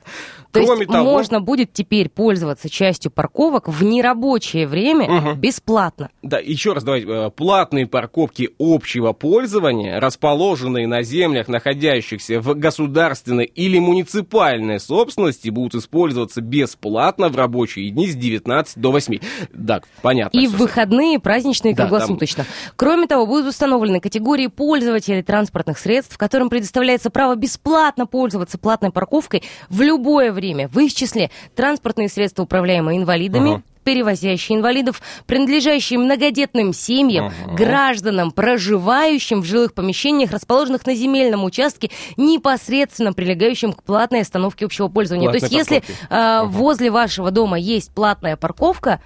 То 0.53 0.63
Кроме 0.65 0.81
есть 0.83 0.93
того, 0.93 1.11
можно 1.11 1.41
будет 1.41 1.73
теперь 1.73 2.09
пользоваться 2.09 2.69
частью 2.69 3.11
парковок 3.11 3.69
в 3.69 3.83
нерабочее 3.85 4.67
время 4.67 5.09
Мгм. 5.11 5.41
бесплатно. 5.41 6.11
Да, 6.23 6.39
еще 6.39 6.73
раз 6.73 6.85
давайте. 6.85 7.07
э, 7.09 7.31
Платные 7.31 7.87
парковки 7.87 8.51
общего 8.59 9.13
пользования, 9.13 10.01
расположенные 10.01 10.87
на 10.87 11.03
землях, 11.03 11.49
находящихся 11.49 12.41
в 12.41 12.55
государственной 12.55 13.45
или 13.45 13.79
муниципальной 13.79 14.81
собственности, 14.81 15.49
будут 15.51 15.75
использоваться 15.77 16.41
бесплатно 16.41 17.29
в 17.29 17.37
рабочие 17.37 17.91
дни 17.91 18.09
с 18.09 18.15
19 18.17 18.77
до 18.81 18.91
8. 18.93 19.19
Да, 19.53 19.81
понятно. 20.03 20.39
И 20.39 20.47
в 20.47 20.57
выходные, 20.57 21.19
праздничные, 21.19 21.75
Да, 21.75 21.87
круглосуточно. 21.87 22.45
Кроме 22.77 23.07
того, 23.07 23.27
будут 23.27 23.47
установлены 23.47 24.01
категории 24.01 24.47
пользователей 24.49 25.23
транспортных 25.23 25.79
средств, 25.79 26.17
которым 26.19 26.49
предоставляется 26.51 27.10
право 27.11 27.35
бесплатно 27.35 28.07
пользоваться 28.07 28.59
платной 28.59 28.91
парковкой 28.91 29.43
в 29.69 29.81
любое 29.83 30.33
время. 30.33 30.69
В 30.69 30.79
их 30.79 30.95
числе 30.95 31.31
транспортные 31.55 32.09
средства, 32.09 32.43
управляемые 32.45 32.99
инвалидами, 32.99 33.51
Ага. 33.55 33.63
перевозящие 33.85 34.59
инвалидов, 34.59 35.01
принадлежащие 35.27 35.99
многодетным 35.99 36.73
семьям, 36.73 37.33
гражданам, 37.57 38.31
проживающим 38.31 39.41
в 39.41 39.45
жилых 39.45 39.73
помещениях, 39.75 40.31
расположенных 40.33 40.87
на 40.87 40.95
земельном 40.95 41.45
участке, 41.45 41.91
непосредственно 42.17 43.13
прилегающим 43.13 43.73
к 43.73 43.83
платной 43.83 44.21
остановке 44.21 44.65
общего 44.67 44.89
пользования. 44.89 45.29
То 45.31 45.35
есть, 45.37 45.49
Платной 45.49 45.59
если 45.59 45.75
парковке. 45.81 46.07
а, 46.11 46.45
возле 46.45 46.91
вашего 46.91 47.31
дома 47.31 47.59
есть 47.59 47.93
платная 47.95 48.37
парковка, 48.37 49.01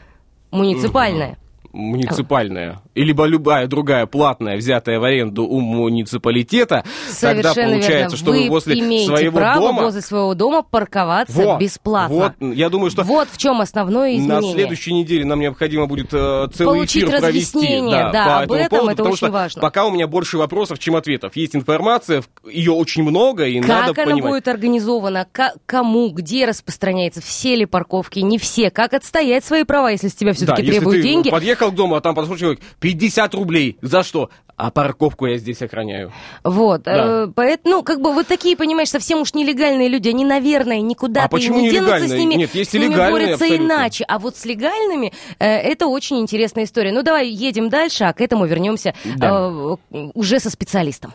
муниципальная, 0.50 1.38
муниципальная, 1.73 2.73
и 2.73 2.84
либо 3.03 3.25
любая 3.27 3.67
другая 3.67 4.07
платная, 4.07 4.57
взятая 4.57 4.99
в 5.01 5.05
аренду 5.05 5.45
у 5.47 5.61
муниципалитета, 5.61 6.85
тогда 7.21 7.53
Совершенно 7.53 7.73
получается, 7.75 7.93
верно. 7.99 8.17
что 8.17 8.31
вы, 8.33 8.49
возле 8.49 8.79
имеете 8.81 9.07
своего 9.07 9.39
право 9.39 9.61
дома... 9.69 9.83
возле 9.83 10.01
своего 10.01 10.35
дома 10.35 10.63
парковаться 10.63 11.33
Вот, 11.35 11.61
бесплатно. 11.61 12.35
Вот, 12.41 12.55
я 12.55 12.69
думаю, 12.69 12.91
что 12.91 13.03
Вот 13.03 13.29
в 13.31 13.37
чем 13.39 13.61
основное 13.61 14.17
изменение. 14.17 14.41
на 14.41 14.53
следующей 14.53 14.93
неделе 14.93 15.25
нам 15.25 15.41
необходимо 15.41 15.87
будет 15.87 16.09
э, 16.13 16.47
целый 16.55 16.77
Получить 16.77 17.03
эфир 17.05 17.19
провести. 17.21 17.57
разъяснение, 17.57 18.11
да, 18.13 18.25
по 18.25 18.37
об 18.43 18.53
этому 18.53 18.55
этом 18.61 18.69
поводу, 18.79 18.87
это 18.91 18.97
потому 18.97 19.09
очень 19.13 19.17
что 19.27 19.31
важно. 19.31 19.61
Пока 19.61 19.85
у 19.87 19.91
меня 19.91 20.07
больше 20.07 20.39
вопросов, 20.39 20.79
чем 20.79 20.97
ответов. 20.97 21.37
Есть 21.37 21.57
информация, 21.57 22.23
ее 22.51 22.73
очень 22.73 23.03
много, 23.03 23.47
и 23.47 23.61
надо 23.61 23.95
Как 23.95 24.07
она 24.07 24.15
понимать. 24.15 24.31
будет 24.33 24.49
организована, 24.49 25.27
ка- 25.31 25.55
кому, 25.67 26.11
где 26.11 26.45
распространяется, 26.47 27.21
все 27.21 27.57
ли 27.57 27.67
парковки, 27.67 28.19
не 28.21 28.39
все, 28.39 28.71
как 28.71 28.95
отстоять 28.95 29.45
свои 29.45 29.65
права, 29.65 29.91
если 29.91 30.09
с 30.09 30.15
тебя 30.15 30.31
Да, 30.31 30.35
все-таки 30.37 30.63
если 30.63 30.79
требуют 30.81 31.03
деньги. 31.03 31.31
подъехал 31.31 31.71
к 31.73 31.75
дому, 31.75 31.95
а 31.97 32.01
там 32.01 32.15
подошел 32.15 32.37
человек, 32.37 32.61
50 32.85 33.35
рублей. 33.35 33.79
За 33.81 34.03
что? 34.03 34.29
А 34.57 34.71
парковку 34.71 35.26
я 35.26 35.38
здесь 35.38 35.61
охраняю. 35.62 36.12
Вот, 36.45 36.83
Да. 36.83 37.25
э, 37.25 37.26
поэтому, 37.35 37.76
ну, 37.76 37.83
как 37.83 38.00
бы 38.00 38.12
вот 38.12 38.26
такие, 38.29 38.57
понимаешь, 38.57 38.91
совсем 38.91 39.21
уж 39.23 39.33
нелегальные 39.35 39.88
люди, 39.88 40.11
они, 40.11 40.25
наверное, 40.25 40.81
никуда 40.81 41.25
А 41.25 41.29
почему 41.29 41.61
не 41.61 41.71
денутся 41.71 41.97
с 41.97 42.03
нелегальные? 42.03 42.25
ними, 42.26 42.35
Нет, 42.43 42.55
есть 42.55 42.71
с 42.71 42.75
ними 42.75 42.95
борются 42.95 43.33
абсолютно. 43.35 43.64
иначе. 43.64 44.05
А 44.07 44.19
вот 44.19 44.37
с 44.37 44.45
легальными 44.45 45.12
э, 45.38 45.47
это 45.47 45.87
очень 45.87 46.19
интересная 46.21 46.64
история. 46.64 46.93
Ну, 46.93 47.03
давай 47.03 47.26
едем 47.29 47.69
дальше, 47.71 48.05
а 48.05 48.12
к 48.12 48.21
этому 48.21 48.45
вернемся 48.45 48.95
Да. 49.17 49.50
э, 49.50 49.76
уже 50.14 50.38
со 50.38 50.50
специалистом. 50.50 51.14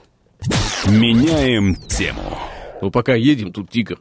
Меняем 0.87 1.75
тему. 1.75 2.37
Ну, 2.81 2.91
пока 2.91 3.13
едем, 3.13 3.53
тут 3.53 3.69
тигр. 3.69 3.99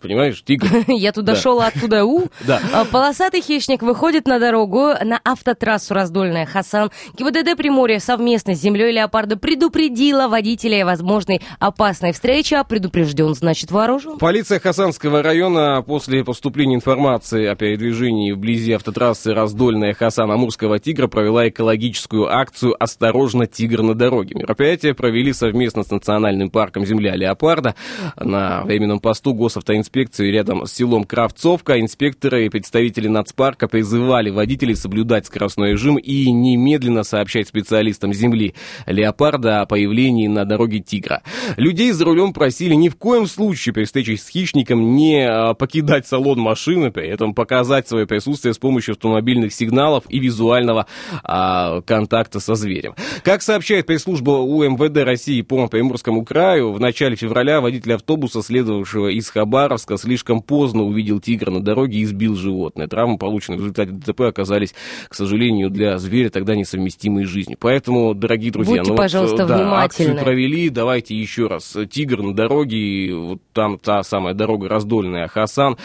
Понимаешь, 0.00 0.42
тигр. 0.44 0.66
Я 0.88 1.12
туда 1.12 1.34
Да. 1.34 1.38
шел, 1.40 1.60
а 1.60 1.66
оттуда 1.68 2.04
у. 2.04 2.28
Да. 2.46 2.60
А, 2.72 2.84
Полосатый 2.84 3.40
хищник 3.42 3.82
выходит 3.82 4.26
на 4.26 4.38
дорогу 4.38 4.92
на 5.04 5.20
автотрассу 5.24 5.92
раздольная 5.94 6.46
Хасан. 6.46 6.90
ГИБДД 7.16 7.56
Приморья 7.56 7.98
совместно 7.98 8.54
с 8.54 8.60
землей 8.60 8.92
леопарда 8.92 9.36
предупредила 9.36 10.28
водителя 10.28 10.82
о 10.82 10.86
возможной 10.86 11.40
опасной 11.58 12.12
встрече, 12.12 12.56
а 12.58 12.64
предупрежден, 12.64 13.34
значит 13.34 13.70
вооружен. 13.70 14.18
Полиция 14.18 14.60
Хасанского 14.60 15.22
района 15.22 15.82
после 15.82 16.24
поступления 16.24 16.76
информации 16.76 17.46
о 17.46 17.54
передвижении 17.56 18.32
вблизи 18.32 18.72
автотрассы 18.72 19.34
Раздольная 19.34 19.94
Хасан 19.94 20.30
Амурского 20.30 20.78
тигра 20.78 21.08
провела 21.08 21.48
экологическую 21.48 22.32
акцию 22.32 22.76
«Осторожно, 22.82 23.46
тигр 23.46 23.82
на 23.82 23.94
дороге». 23.94 24.34
Мероприятие 24.36 24.94
провели 24.94 25.32
совместно 25.32 25.82
с 25.82 25.90
Национальным 25.90 26.50
парком 26.50 26.86
«Земля 26.86 27.16
Леопарда» 27.16 27.74
на 28.16 28.62
временном 28.62 29.00
посту 29.00 29.34
госавтоинспекции 29.34 29.87
рядом 30.30 30.66
с 30.66 30.72
селом 30.72 31.04
Кравцовка. 31.04 31.80
Инспекторы 31.80 32.46
и 32.46 32.48
представители 32.48 33.08
нацпарка 33.08 33.68
призывали 33.68 34.30
водителей 34.30 34.76
соблюдать 34.76 35.26
скоростной 35.26 35.72
режим 35.72 35.96
и 35.96 36.30
немедленно 36.30 37.02
сообщать 37.02 37.48
специалистам 37.48 38.12
«Земли 38.12 38.54
Леопарда» 38.86 39.62
о 39.62 39.66
появлении 39.66 40.26
на 40.26 40.44
дороге 40.44 40.80
тигра. 40.80 41.22
Людей 41.56 41.92
за 41.92 42.04
рулем 42.04 42.32
просили 42.32 42.74
ни 42.74 42.88
в 42.88 42.96
коем 42.96 43.26
случае 43.26 43.72
при 43.72 43.84
встрече 43.84 44.16
с 44.16 44.28
хищником 44.28 44.94
не 44.94 45.26
а, 45.26 45.54
покидать 45.54 46.06
салон 46.06 46.38
машины, 46.38 46.90
при 46.90 47.08
этом 47.08 47.34
показать 47.34 47.88
свое 47.88 48.06
присутствие 48.06 48.54
с 48.54 48.58
помощью 48.58 48.92
автомобильных 48.92 49.52
сигналов 49.52 50.04
и 50.08 50.18
визуального 50.18 50.86
а, 51.22 51.80
контакта 51.82 52.40
со 52.40 52.54
зверем. 52.54 52.94
Как 53.22 53.42
сообщает 53.42 53.86
пресс-служба 53.86 54.32
УМВД 54.32 54.98
России 54.98 55.42
по 55.42 55.66
Приморскому 55.68 56.24
краю, 56.24 56.72
в 56.72 56.80
начале 56.80 57.16
февраля 57.16 57.60
водитель 57.60 57.94
автобуса, 57.94 58.42
следовавшего 58.42 59.08
из 59.08 59.30
Хабаровска, 59.78 59.96
слишком 59.96 60.42
поздно 60.42 60.82
увидел 60.82 61.20
тигра 61.20 61.50
на 61.50 61.62
дороге 61.62 61.98
и 61.98 62.04
сбил 62.04 62.34
животное. 62.34 62.88
Травмы, 62.88 63.18
полученные 63.18 63.58
в 63.58 63.60
результате 63.60 63.92
ДТП, 63.92 64.22
оказались, 64.22 64.74
к 65.08 65.14
сожалению, 65.14 65.70
для 65.70 65.98
зверя 65.98 66.30
тогда 66.30 66.56
несовместимые 66.56 67.26
с 67.26 67.30
жизнью. 67.30 67.56
Поэтому, 67.60 68.14
дорогие 68.14 68.50
друзья, 68.50 68.78
Будьте, 68.78 68.88
ну 68.88 68.90
вот, 68.90 68.98
пожалуйста, 68.98 69.46
да, 69.46 69.56
внимательны. 69.56 69.84
акцию 69.84 70.24
провели, 70.24 70.68
давайте 70.68 71.14
еще 71.14 71.46
раз. 71.46 71.76
Тигр 71.90 72.22
на 72.22 72.34
дороге, 72.34 73.14
вот 73.14 73.40
там 73.52 73.78
та 73.78 74.02
самая 74.02 74.34
дорога 74.34 74.68
раздольная, 74.68 75.28
Хасан. 75.28 75.76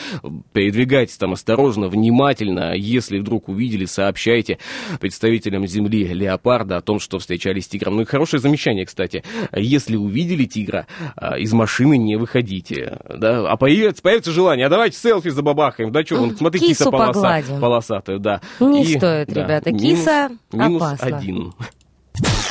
Передвигайтесь 0.54 1.18
там 1.18 1.34
осторожно, 1.34 1.88
внимательно. 1.88 2.74
Если 2.76 3.20
вдруг 3.20 3.50
увидели, 3.50 3.86
сообщайте 3.86 4.58
представителям 5.00 5.68
земли 5.68 6.06
Леопарда 6.06 6.78
о 6.78 6.82
том, 6.82 7.00
что 7.00 7.20
встречались 7.20 7.66
с 7.66 7.68
тигром. 7.68 7.96
Ну 7.98 8.02
и 8.02 8.06
хорошее 8.06 8.42
замечание, 8.42 8.86
кстати. 8.86 9.24
Если 9.56 9.96
увидели 9.96 10.46
тигра, 10.46 10.88
а, 11.16 11.38
из 11.38 11.54
машины 11.54 11.98
не 11.98 12.16
выходите. 12.16 13.00
Да? 13.18 13.50
А 13.50 13.58
появится, 13.84 14.02
появится 14.02 14.32
желание, 14.32 14.66
а 14.68 14.70
давайте 14.70 14.98
селфи 14.98 15.30
забабахаем. 15.30 15.92
Да 15.92 16.04
что, 16.06 16.16
вон, 16.16 16.36
смотри, 16.38 16.60
Кису 16.60 16.70
киса 16.70 16.92
полоса, 16.92 17.14
погладим. 17.14 17.60
полосатая, 17.60 18.18
да. 18.20 18.42
Не 18.60 18.84
И, 18.84 18.98
стоит, 18.98 19.28
да, 19.28 19.42
ребята, 19.44 19.72
минус- 19.72 19.82
киса 20.00 20.30
минус 20.52 20.82
опасна. 20.82 21.18
один. 21.18 21.54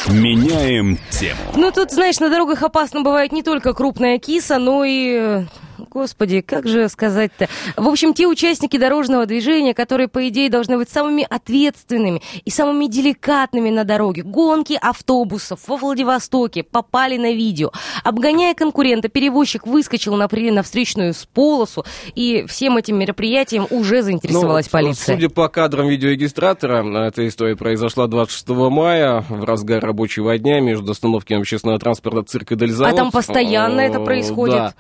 Меняем 0.09 0.99
тему. 1.11 1.38
Ну, 1.57 1.71
тут, 1.71 1.92
знаешь, 1.92 2.18
на 2.21 2.29
дорогах 2.29 2.62
опасно 2.62 3.03
бывает 3.03 3.33
не 3.33 3.42
только 3.42 3.73
крупная 3.73 4.18
киса, 4.18 4.59
но 4.59 4.85
и... 4.85 5.45
Господи, 5.93 6.41
как 6.41 6.67
же 6.67 6.89
сказать-то? 6.89 7.49
В 7.77 7.87
общем, 7.87 8.15
те 8.15 8.27
участники 8.27 8.79
дорожного 8.79 9.27
движения, 9.27 9.75
которые, 9.75 10.09
по 10.09 10.27
идее, 10.29 10.49
должны 10.49 10.79
быть 10.79 10.89
самыми 10.89 11.27
ответственными 11.29 12.23
и 12.45 12.51
самыми 12.51 12.87
деликатными 12.87 13.69
на 13.69 13.85
дороге, 13.85 14.23
гонки 14.23 14.79
автобусов 14.81 15.61
во 15.69 15.77
Владивостоке 15.77 16.63
попали 16.63 17.19
на 17.19 17.33
видео. 17.33 17.73
Обгоняя 18.05 18.55
конкурента, 18.55 19.09
перевозчик 19.09 19.67
выскочил 19.67 20.15
на, 20.17 20.29
при- 20.29 20.51
на 20.51 20.63
встречную 20.63 21.13
с 21.13 21.27
полосу, 21.27 21.85
и 22.15 22.47
всем 22.49 22.79
этим 22.79 22.99
мероприятием 22.99 23.67
уже 23.69 24.03
заинтересовалась 24.03 24.67
Ну, 24.67 24.71
полиция. 24.73 25.15
Судя 25.17 25.29
по 25.29 25.49
кадрам 25.49 25.89
видеорегистратора, 25.89 26.83
эта 27.07 27.29
история 27.29 27.55
произошла 27.57 28.07
26 28.07 28.49
мая 28.71 29.25
в 29.29 29.45
разгар 29.45 29.85
рабочего 29.85 30.39
дня 30.39 30.61
между 30.61 30.93
остановками 30.93 31.41
общественного 31.41 31.79
транспорта 31.79 32.23
«Цирк» 32.23 32.53
и 32.53 32.55
«Дальзавод». 32.55 32.95
А 32.95 32.97
там 32.97 33.11
постоянно 33.11 33.81
это 33.81 34.01
происходит? 34.01 34.57
Да. 34.57 34.75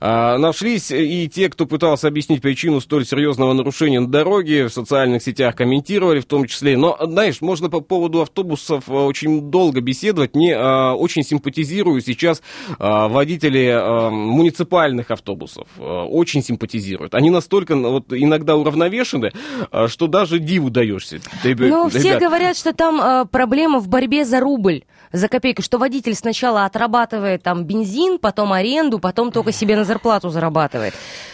А, 0.00 0.38
нашлись 0.54 0.92
и 0.92 1.28
те, 1.28 1.48
кто 1.48 1.66
пытался 1.66 2.06
объяснить 2.06 2.40
причину 2.40 2.80
столь 2.80 3.04
серьезного 3.04 3.52
нарушения 3.54 3.98
на 3.98 4.06
дороге, 4.08 4.68
в 4.68 4.72
социальных 4.72 5.22
сетях 5.22 5.56
комментировали 5.56 6.20
в 6.20 6.26
том 6.26 6.46
числе. 6.46 6.76
Но, 6.76 6.96
знаешь, 7.00 7.40
можно 7.40 7.68
по 7.68 7.80
поводу 7.80 8.22
автобусов 8.22 8.84
а, 8.86 9.04
очень 9.04 9.50
долго 9.50 9.80
беседовать. 9.80 10.36
Мне 10.36 10.54
а, 10.56 10.94
очень 10.94 11.24
симпатизирую 11.24 12.00
сейчас 12.00 12.40
а, 12.78 13.08
водители 13.08 13.68
а, 13.74 14.10
муниципальных 14.10 15.10
автобусов. 15.10 15.66
А, 15.78 16.04
очень 16.04 16.42
симпатизируют. 16.42 17.16
Они 17.16 17.30
настолько 17.30 17.74
вот, 17.74 18.12
иногда 18.12 18.54
уравновешены, 18.54 19.32
а, 19.72 19.88
что 19.88 20.06
даже 20.06 20.38
диву 20.38 20.70
даешься. 20.70 21.18
Ты, 21.42 21.56
Ну, 21.56 21.88
все 21.88 22.20
говорят, 22.20 22.56
что 22.56 22.72
там 22.72 23.00
э, 23.00 23.24
проблема 23.26 23.80
в 23.80 23.88
борьбе 23.88 24.24
за 24.24 24.38
рубль, 24.38 24.84
за 25.14 25.28
копейку, 25.28 25.62
что 25.62 25.78
водитель 25.78 26.14
сначала 26.14 26.64
отрабатывает 26.64 27.42
там 27.42 27.64
бензин, 27.64 28.18
потом 28.18 28.52
аренду, 28.52 28.98
потом 28.98 29.30
только 29.30 29.52
себе 29.52 29.76
на 29.76 29.84
зарплату 29.84 30.28
зарабатывает. 30.28 30.92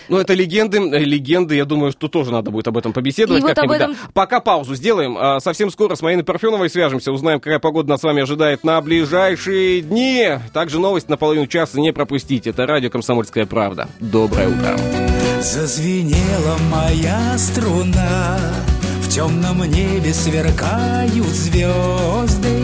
Ну, 0.09 0.19
это 0.19 0.35
легенды, 0.35 0.79
э, 0.79 0.99
легенды, 0.99 1.57
я 1.57 1.65
думаю, 1.65 1.91
что 1.93 2.09
тоже 2.09 2.31
надо 2.31 2.51
будет 2.51 2.69
об 2.69 2.77
этом 2.77 2.93
побеседовать 2.93 3.41
И 3.41 3.43
вот 3.43 3.55
как-нибудь, 3.55 3.77
об 3.77 3.79
да. 3.81 3.93
этом- 3.93 4.13
Пока 4.13 4.41
паузу 4.41 4.75
сделаем, 4.75 5.17
а, 5.19 5.41
совсем 5.41 5.71
скоро 5.71 5.95
с 5.95 6.03
Мариной 6.03 6.25
Парфеновой 6.25 6.69
свяжемся, 6.69 7.11
узнаем, 7.11 7.41
какая 7.41 7.59
погода 7.59 7.89
нас 7.89 8.01
с 8.01 8.03
вами 8.03 8.23
ожидает 8.23 8.65
на 8.65 8.81
ближайшие 8.83 9.81
дни. 9.81 10.29
Также 10.53 10.79
новость 10.79 11.09
на 11.09 11.17
половину 11.17 11.47
часа 11.47 11.81
не 11.81 11.93
пропустите, 11.93 12.51
это 12.51 12.67
радио 12.67 12.91
«Комсомольская 12.91 13.47
правда». 13.47 13.89
Доброе 13.99 14.49
утро. 14.49 14.77
Зазвенела 15.41 16.59
моя 16.71 17.39
струна 17.39 18.39
В 19.03 19.09
темном 19.09 19.63
небе 19.63 20.13
сверкают 20.13 21.27
звезды 21.27 22.60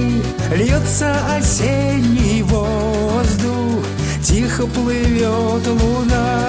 Льется 0.54 1.12
осенний 1.36 2.42
воздух 2.42 3.84
Тихо 4.22 4.66
плывет 4.66 5.66
луна. 5.66 6.40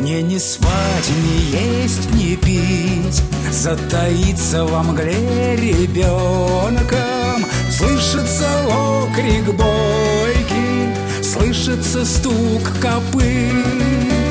Мне 0.00 0.22
не 0.22 0.38
спать, 0.38 1.10
не 1.22 1.82
есть, 1.82 2.12
не 2.14 2.36
пить 2.36 3.22
Затаиться 3.50 4.64
во 4.64 4.82
мгле 4.82 5.56
ребенком. 5.56 7.46
Слышится 7.70 8.48
окрик 8.66 9.54
бойки 9.54 11.22
Слышится 11.22 12.04
стук 12.04 12.72
копыт 12.80 14.21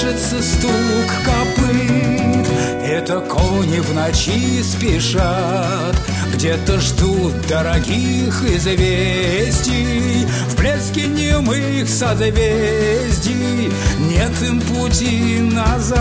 Слышится 0.00 0.42
стук 0.42 1.10
копыт. 1.24 2.48
Это 2.82 3.20
кони 3.20 3.80
в 3.80 3.94
ночи 3.94 4.62
спешат. 4.62 5.94
Где-то 6.32 6.80
ждут 6.80 7.34
дорогих 7.46 8.42
известий. 8.44 10.26
В 10.48 10.56
блеске 10.56 11.06
немых 11.06 11.86
созвездий. 11.86 13.70
Нет 13.98 14.42
им 14.42 14.60
пути 14.62 15.40
назад. 15.40 16.00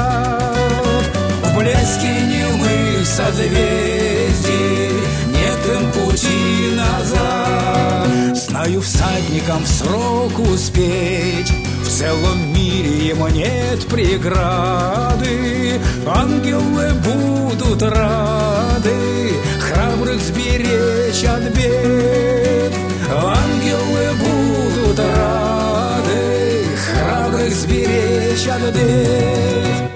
В 1.43 1.57
блеске 1.57 2.21
немых 2.21 3.05
созвездий. 3.05 4.93
Нет 5.27 5.59
им 5.75 5.91
пути 5.91 6.73
назад. 6.73 8.38
Знаю 8.38 8.79
всадникам 8.81 9.65
срок 9.65 10.39
успеть 10.39 11.51
целом 11.99 12.53
мире 12.53 13.09
ему 13.09 13.27
нет 13.27 13.85
преграды. 13.89 15.81
Ангелы 16.07 16.93
будут 17.03 17.81
рады 17.81 19.33
Храбрых 19.59 20.21
сберечь 20.21 21.25
от 21.25 21.43
бед. 21.53 22.73
Ангелы 23.12 24.05
будут 24.23 24.97
рады 24.97 26.63
Храбрых 26.85 27.53
сберечь 27.53 28.47
от 28.47 28.73
бед 28.73 29.88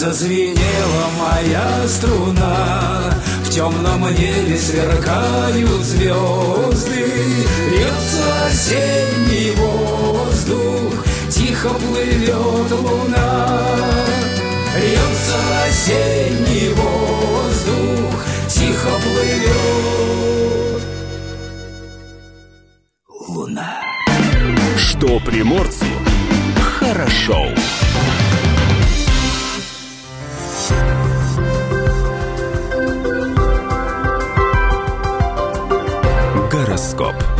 зазвенела 0.00 1.06
моя 1.18 1.86
струна. 1.86 3.02
В 3.44 3.50
темном 3.50 4.08
небе 4.14 4.56
сверкают 4.56 5.82
звезды 5.82 7.04
Льется 7.70 8.46
осенний 8.46 9.50
воздух 9.56 11.04
Тихо 11.28 11.68
плывет 11.68 12.70
луна. 12.70 13.60
Льется 14.74 15.36
осенний 15.68 16.72
воздух 16.72 18.24
Тихо 18.48 18.88
плывет 19.02 20.82
луна. 23.28 23.82
Что 24.78 25.20
приморцу 25.20 25.84
хорошо. 26.78 27.48
Гороскоп. 37.00 37.39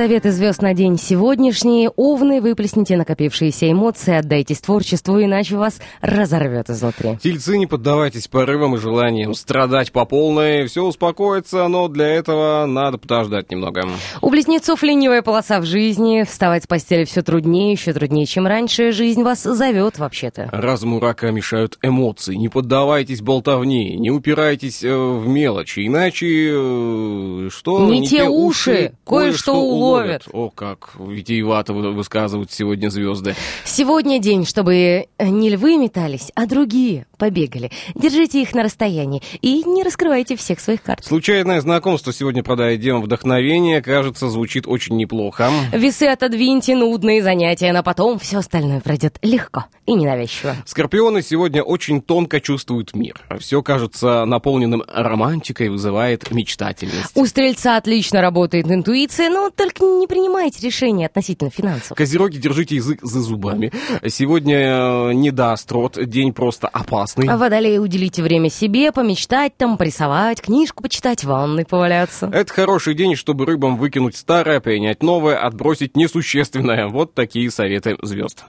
Советы 0.00 0.30
звезд 0.30 0.62
на 0.62 0.72
день 0.72 0.96
сегодняшний. 0.96 1.90
Овны, 1.94 2.40
выплесните 2.40 2.96
накопившиеся 2.96 3.70
эмоции, 3.70 4.14
отдайтесь 4.14 4.60
творчеству, 4.60 5.22
иначе 5.22 5.58
вас 5.58 5.78
разорвет 6.00 6.70
изнутри. 6.70 7.18
Тельцы, 7.22 7.58
не 7.58 7.66
поддавайтесь 7.66 8.26
порывам 8.26 8.76
и 8.76 8.78
желаниям 8.78 9.34
страдать 9.34 9.92
по 9.92 10.06
полной. 10.06 10.66
Все 10.68 10.82
успокоится, 10.82 11.68
но 11.68 11.88
для 11.88 12.06
этого 12.06 12.64
надо 12.64 12.96
подождать 12.96 13.50
немного. 13.50 13.86
У 14.22 14.30
близнецов 14.30 14.82
ленивая 14.82 15.20
полоса 15.20 15.60
в 15.60 15.66
жизни. 15.66 16.22
Вставать 16.22 16.64
с 16.64 16.66
постели 16.66 17.04
все 17.04 17.20
труднее, 17.20 17.72
еще 17.72 17.92
труднее, 17.92 18.24
чем 18.24 18.46
раньше. 18.46 18.92
Жизнь 18.92 19.22
вас 19.22 19.42
зовет 19.42 19.98
вообще-то. 19.98 20.48
Разуму 20.50 20.98
рака 21.00 21.30
мешают 21.30 21.78
эмоции. 21.82 22.36
Не 22.36 22.48
поддавайтесь 22.48 23.20
болтовне, 23.20 23.98
не 23.98 24.10
упирайтесь 24.10 24.82
э, 24.82 24.96
в 24.96 25.28
мелочи, 25.28 25.86
иначе 25.86 26.52
э, 26.54 27.48
что? 27.50 27.86
Не 27.86 28.06
те 28.06 28.26
уши, 28.30 28.94
кое-что 29.04 29.89
уловят. 29.90 30.22
О, 30.32 30.50
как 30.50 30.90
витиевато 30.98 31.72
вы- 31.72 31.92
высказывают 31.92 32.50
сегодня 32.52 32.88
звезды. 32.90 33.34
Сегодня 33.64 34.18
день, 34.18 34.46
чтобы 34.46 35.06
не 35.18 35.50
львы 35.50 35.76
метались, 35.76 36.30
а 36.34 36.46
другие 36.46 37.06
побегали. 37.18 37.70
Держите 37.94 38.40
их 38.42 38.54
на 38.54 38.62
расстоянии 38.62 39.22
и 39.42 39.62
не 39.64 39.82
раскрывайте 39.82 40.36
всех 40.36 40.58
своих 40.60 40.82
карт. 40.82 41.04
Случайное 41.04 41.60
знакомство 41.60 42.12
сегодня 42.12 42.42
продает 42.42 42.80
демон 42.80 43.02
вдохновения. 43.02 43.82
Кажется, 43.82 44.28
звучит 44.30 44.66
очень 44.66 44.96
неплохо. 44.96 45.50
Весы 45.72 46.04
отодвиньте, 46.04 46.74
нудные 46.74 47.22
занятия 47.22 47.72
на 47.72 47.82
потом. 47.82 48.18
Все 48.18 48.38
остальное 48.38 48.80
пройдет 48.80 49.18
легко 49.22 49.66
и 49.86 49.92
ненавязчиво. 49.92 50.56
Скорпионы 50.64 51.22
сегодня 51.22 51.62
очень 51.62 52.00
тонко 52.00 52.40
чувствуют 52.40 52.94
мир. 52.94 53.20
Все 53.38 53.62
кажется 53.62 54.24
наполненным 54.24 54.82
романтикой, 54.88 55.68
вызывает 55.68 56.30
мечтательность. 56.30 57.12
У 57.14 57.26
стрельца 57.26 57.76
отлично 57.76 58.20
работает 58.22 58.66
интуиция, 58.70 59.28
но 59.30 59.50
только 59.50 59.69
не 59.78 60.06
принимайте 60.06 60.66
решения 60.66 61.06
относительно 61.06 61.50
финансов. 61.50 61.96
Козероги, 61.96 62.38
держите 62.38 62.76
язык 62.76 63.00
за 63.02 63.20
зубами. 63.20 63.72
Сегодня 64.08 64.56
э, 64.56 65.12
не 65.12 65.30
до 65.30 65.52
острот, 65.52 65.98
день 66.04 66.32
просто 66.32 66.66
опасный. 66.66 67.28
А 67.28 67.36
водолеи 67.36 67.78
уделите 67.78 68.22
время 68.22 68.50
себе, 68.50 68.90
помечтать 68.90 69.56
там, 69.56 69.76
порисовать, 69.76 70.40
книжку 70.40 70.82
почитать, 70.82 71.24
в 71.24 71.28
ванной 71.28 71.64
поваляться. 71.64 72.30
Это 72.32 72.52
хороший 72.52 72.94
день, 72.94 73.14
чтобы 73.14 73.46
рыбам 73.46 73.76
выкинуть 73.76 74.16
старое, 74.16 74.60
принять 74.60 75.02
новое, 75.02 75.36
отбросить 75.36 75.96
несущественное. 75.96 76.88
Вот 76.88 77.14
такие 77.14 77.50
советы 77.50 77.96
звезд. 78.02 78.44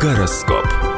Гороскоп. 0.00 0.93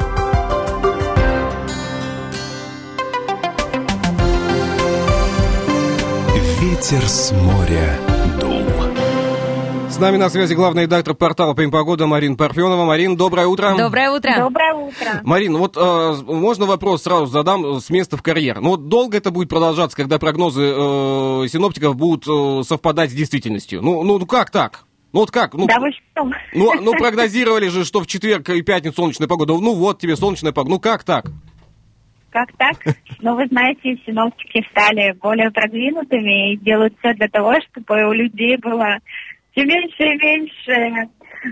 Ветер 6.76 7.08
с 7.08 7.32
моря 7.32 7.98
дул. 8.38 8.62
С 9.88 9.98
нами 9.98 10.18
на 10.18 10.28
связи 10.28 10.52
главный 10.52 10.82
редактор 10.82 11.14
портала 11.14 11.54
«Погода» 11.54 12.06
Марин 12.06 12.36
Парфенова. 12.36 12.84
Марин, 12.84 13.16
доброе 13.16 13.46
утро. 13.46 13.74
Доброе 13.78 14.10
утро. 14.10 14.30
Доброе 14.36 14.74
утро. 14.74 15.20
Марин, 15.24 15.56
вот 15.56 15.74
э, 15.74 16.16
можно 16.26 16.66
вопрос 16.66 17.04
сразу 17.04 17.26
задам 17.26 17.64
э, 17.64 17.80
с 17.80 17.88
места 17.88 18.18
в 18.18 18.22
карьер. 18.22 18.60
Ну 18.60 18.70
вот 18.70 18.88
долго 18.88 19.16
это 19.16 19.30
будет 19.30 19.48
продолжаться, 19.48 19.96
когда 19.96 20.18
прогнозы 20.18 20.64
э, 20.64 21.48
синоптиков 21.48 21.96
будут 21.96 22.26
э, 22.28 22.62
совпадать 22.68 23.10
с 23.10 23.14
действительностью? 23.14 23.80
Ну, 23.80 24.02
ну 24.02 24.18
ну 24.18 24.26
как 24.26 24.50
так? 24.50 24.84
Ну 25.14 25.20
вот 25.20 25.30
как? 25.30 25.54
Ну, 25.54 25.66
Да 25.66 25.80
вы 25.80 25.92
что? 25.92 26.30
ну, 26.52 26.74
ну 26.78 26.92
прогнозировали 26.92 27.68
же, 27.68 27.86
что 27.86 28.00
в 28.00 28.06
четверг 28.06 28.50
и 28.50 28.60
пятницу 28.60 28.96
солнечная 28.96 29.28
погода. 29.28 29.54
Ну 29.54 29.74
вот 29.74 29.98
тебе 29.98 30.14
солнечная 30.14 30.52
погода. 30.52 30.74
Ну 30.74 30.80
как 30.80 31.04
так? 31.04 31.30
Как 32.36 32.52
так? 32.58 32.76
Ну, 33.20 33.34
вы 33.34 33.46
знаете, 33.46 33.96
синоптики 34.04 34.62
стали 34.70 35.12
более 35.12 35.50
продвинутыми 35.50 36.52
и 36.52 36.56
делают 36.58 36.92
все 36.98 37.14
для 37.14 37.28
того, 37.28 37.54
чтобы 37.62 38.06
у 38.06 38.12
людей 38.12 38.58
было 38.58 38.98
все 39.52 39.64
меньше 39.64 40.02
и 40.02 40.18
меньше 40.18 41.08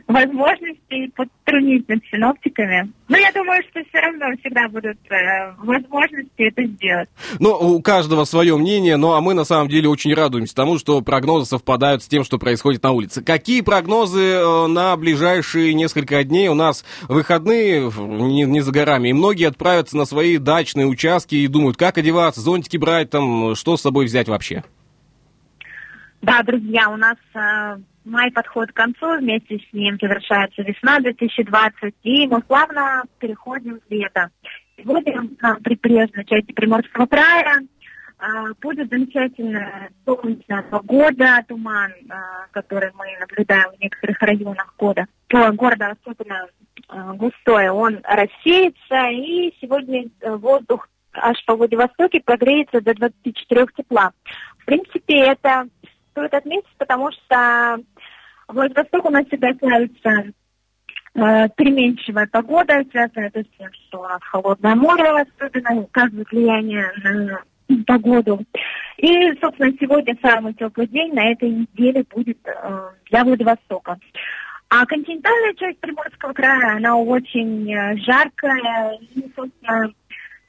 возможностей 0.07 1.13
потрунить 1.15 1.89
над 1.89 2.01
синоптиками. 2.11 2.93
Но 3.09 3.17
я 3.17 3.33
думаю, 3.33 3.63
что 3.71 3.83
все 3.85 4.01
равно 4.01 4.27
всегда 4.41 4.69
будут 4.69 4.99
э, 5.11 5.53
возможности 5.59 6.31
это 6.37 6.65
сделать. 6.65 7.09
Ну, 7.39 7.51
у 7.51 7.83
каждого 7.83 8.25
свое 8.25 8.57
мнение, 8.57 8.97
ну 8.97 9.13
а 9.13 9.21
мы 9.21 9.35
на 9.35 9.45
самом 9.45 9.69
деле 9.69 9.89
очень 9.89 10.15
радуемся 10.15 10.55
тому, 10.55 10.79
что 10.79 11.01
прогнозы 11.03 11.47
совпадают 11.47 12.03
с 12.03 12.09
тем, 12.09 12.25
что 12.25 12.39
происходит 12.39 12.83
на 12.83 12.93
улице. 12.93 13.23
Какие 13.23 13.61
прогнозы 13.61 14.23
э, 14.23 14.67
на 14.67 14.97
ближайшие 14.97 15.75
несколько 15.75 16.23
дней? 16.25 16.49
У 16.49 16.55
нас 16.55 16.85
выходные 17.09 17.91
не, 17.91 18.45
не 18.45 18.61
за 18.61 18.73
горами, 18.73 19.09
и 19.09 19.13
многие 19.13 19.49
отправятся 19.49 19.97
на 19.97 20.05
свои 20.05 20.39
дачные 20.39 20.87
участки 20.87 21.35
и 21.35 21.47
думают, 21.47 21.77
как 21.77 21.99
одеваться, 21.99 22.41
зонтики 22.41 22.77
брать, 22.77 23.11
там, 23.11 23.55
что 23.55 23.77
с 23.77 23.83
собой 23.83 24.07
взять 24.07 24.29
вообще. 24.29 24.65
Да, 26.23 26.43
друзья, 26.43 26.89
у 26.89 26.97
нас 26.97 27.19
э, 27.35 27.77
май 28.05 28.31
подходит 28.31 28.73
к 28.73 28.77
концу, 28.77 29.19
вместе 29.19 29.59
с 29.59 29.73
ним 29.73 29.99
завершается 30.01 30.63
весна 30.63 31.01
2020, 31.01 31.95
и 32.03 32.27
мы 32.27 32.41
плавно 32.43 33.05
переходим 33.19 33.81
в 33.81 33.91
лето. 33.93 34.31
Сегодня 34.77 35.23
на 35.41 35.55
прибрежной 35.57 36.25
части 36.25 36.53
Приморского 36.53 37.07
края 37.07 37.61
э, 37.61 38.25
будет 38.61 38.91
замечательная 38.91 39.91
солнечная 40.05 40.63
погода, 40.63 41.45
туман, 41.49 41.93
э, 41.93 42.15
который 42.51 42.91
мы 42.95 43.07
наблюдаем 43.21 43.71
в 43.77 43.81
некоторых 43.81 44.21
районах 44.21 44.75
года, 44.77 45.07
города 45.31 45.95
особенно 46.01 46.47
э, 46.89 47.13
густой, 47.15 47.69
он 47.69 48.01
рассеется, 48.05 49.09
и 49.11 49.55
сегодня 49.61 50.09
э, 50.21 50.37
воздух 50.37 50.89
аж 51.15 51.45
по 51.47 51.55
Владивостоке 51.55 52.21
прогреется 52.21 52.81
до 52.81 52.95
24 52.95 53.67
тепла. 53.77 54.13
В 54.59 54.65
принципе, 54.65 55.21
это 55.21 55.69
стоит 56.11 56.35
отметить, 56.35 56.75
потому 56.79 57.11
что 57.13 57.79
Владивосток 58.49 59.05
у 59.05 59.11
нас 59.11 59.27
всегда 59.27 59.55
славится 59.59 60.11
э, 61.15 61.49
переменчивая 61.57 62.27
погода, 62.27 62.85
связанная 62.91 63.29
это 63.29 63.41
с 63.41 63.59
тем, 63.59 63.71
что 63.73 64.01
у 64.01 64.03
нас 64.05 64.21
холодное 64.23 64.75
море 64.75 65.05
особенно 65.05 65.83
оказывает 65.83 66.31
влияние 66.31 66.93
на 67.03 67.43
погоду. 67.87 68.45
И, 68.99 69.33
собственно, 69.41 69.73
сегодня 69.81 70.17
самый 70.23 70.55
теплый 70.55 70.87
день 70.87 71.15
на 71.15 71.33
этой 71.33 71.51
неделе 71.51 72.05
будет 72.11 72.39
э, 72.47 72.91
для 73.11 73.25
Владивостока. 73.25 73.99
А 74.69 74.87
континентальная 74.87 75.55
часть 75.55 75.79
Приморского 75.81 76.33
края, 76.33 76.77
она 76.77 76.97
очень 76.97 77.73
э, 77.73 77.97
жаркая, 77.99 78.99
и, 79.15 79.33
собственно, 79.35 79.93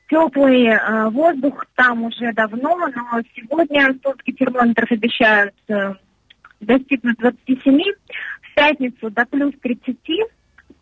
теплый 0.09 1.09
воздух 1.09 1.65
там 1.73 2.03
уже 2.03 2.31
давно, 2.33 2.77
но 2.77 3.21
сегодня 3.35 3.91
стопки 3.95 4.31
термометров 4.33 4.91
обещают 4.91 5.55
достигнуть 6.59 7.17
27, 7.17 7.79
в 8.41 8.55
пятницу 8.55 9.09
до 9.09 9.25
плюс 9.25 9.53
30 9.61 9.97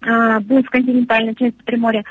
э, 0.01 0.39
будет 0.39 0.65
в 0.65 0.69
континентальной 0.69 1.36
части 1.36 1.62
Приморья. 1.63 2.03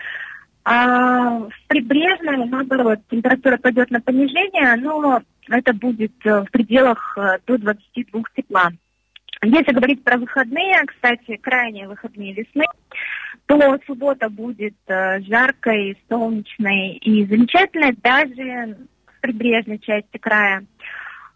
А 0.64 1.40
в 1.40 1.52
прибрежной, 1.66 2.46
наоборот, 2.46 3.00
температура 3.10 3.56
пойдет 3.56 3.90
на 3.90 4.00
понижение, 4.00 4.76
но 4.76 5.20
это 5.48 5.72
будет 5.74 6.12
э, 6.24 6.42
в 6.42 6.50
пределах 6.50 7.16
э, 7.18 7.38
до 7.46 7.58
22 7.58 8.22
тепла. 8.36 8.70
Если 9.44 9.72
говорить 9.72 10.04
про 10.04 10.18
выходные, 10.18 10.84
кстати, 10.86 11.36
крайние 11.36 11.88
выходные 11.88 12.32
весны, 12.32 12.64
то 13.46 13.78
суббота 13.86 14.28
будет 14.28 14.76
э, 14.86 15.20
жаркой, 15.22 15.98
солнечной 16.08 16.92
и 16.98 17.26
замечательной 17.26 17.92
даже 18.00 18.76
в 19.06 19.20
прибрежной 19.20 19.80
части 19.80 20.16
края. 20.18 20.64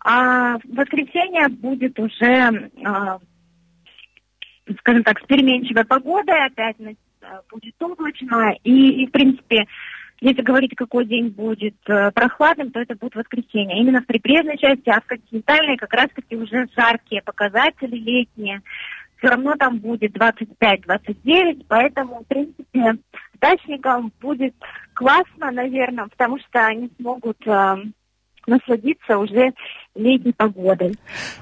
А 0.08 0.58
воскресенье 0.68 1.48
будет 1.48 1.98
уже, 1.98 2.70
э, 2.76 3.18
скажем 4.78 5.02
так, 5.02 5.18
с 5.18 5.26
переменчивой 5.26 5.84
погодой, 5.84 6.46
опять 6.46 6.76
э, 6.78 6.94
будет 7.50 7.74
облачно. 7.80 8.54
И, 8.62 9.02
и, 9.02 9.06
в 9.08 9.10
принципе, 9.10 9.66
если 10.20 10.42
говорить, 10.42 10.76
какой 10.76 11.06
день 11.06 11.30
будет 11.30 11.74
э, 11.88 12.12
прохладным, 12.12 12.70
то 12.70 12.78
это 12.78 12.94
будет 12.94 13.16
воскресенье. 13.16 13.80
Именно 13.80 14.00
в 14.00 14.06
прибрежной 14.06 14.56
части, 14.58 14.88
а 14.90 15.00
в 15.00 15.06
континентальной 15.06 15.76
как 15.76 15.92
раз-таки 15.92 16.36
уже 16.36 16.68
жаркие 16.76 17.22
показатели 17.22 17.96
летние. 17.96 18.62
Все 19.16 19.30
равно 19.30 19.56
там 19.56 19.78
будет 19.78 20.16
25-29, 20.16 21.64
поэтому, 21.66 22.22
в 22.22 22.26
принципе, 22.28 22.98
дачникам 23.40 24.12
будет 24.20 24.54
классно, 24.94 25.50
наверное, 25.50 26.06
потому 26.06 26.38
что 26.38 26.64
они 26.64 26.92
смогут 26.96 27.44
э, 27.44 27.76
насладиться 28.46 29.18
уже 29.18 29.52
летней 29.94 30.32
погодой. 30.32 30.94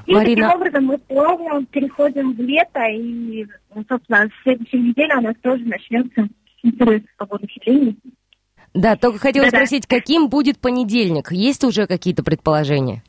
И 0.06 0.14
Марина- 0.14 0.48
таким 0.48 0.60
образом 0.60 0.84
мы 0.84 0.98
плавно 0.98 1.64
переходим 1.66 2.32
в 2.32 2.40
лето, 2.40 2.84
и, 2.84 3.46
ну, 3.74 3.84
собственно, 3.88 4.28
с 4.28 4.42
следующей 4.42 4.78
недели 4.78 5.14
у 5.14 5.20
нас 5.20 5.34
тоже 5.42 5.64
начнется 5.64 6.28
интересных 6.62 7.14
погодных 7.16 7.50
явлений. 7.66 7.96
Да, 8.72 8.96
только 8.96 9.18
хотела 9.18 9.46
Да-да. 9.46 9.58
спросить, 9.58 9.86
каким 9.86 10.28
будет 10.28 10.58
понедельник? 10.58 11.30
Есть 11.30 11.62
уже 11.62 11.86
какие-то 11.86 12.24
предположения? 12.24 13.02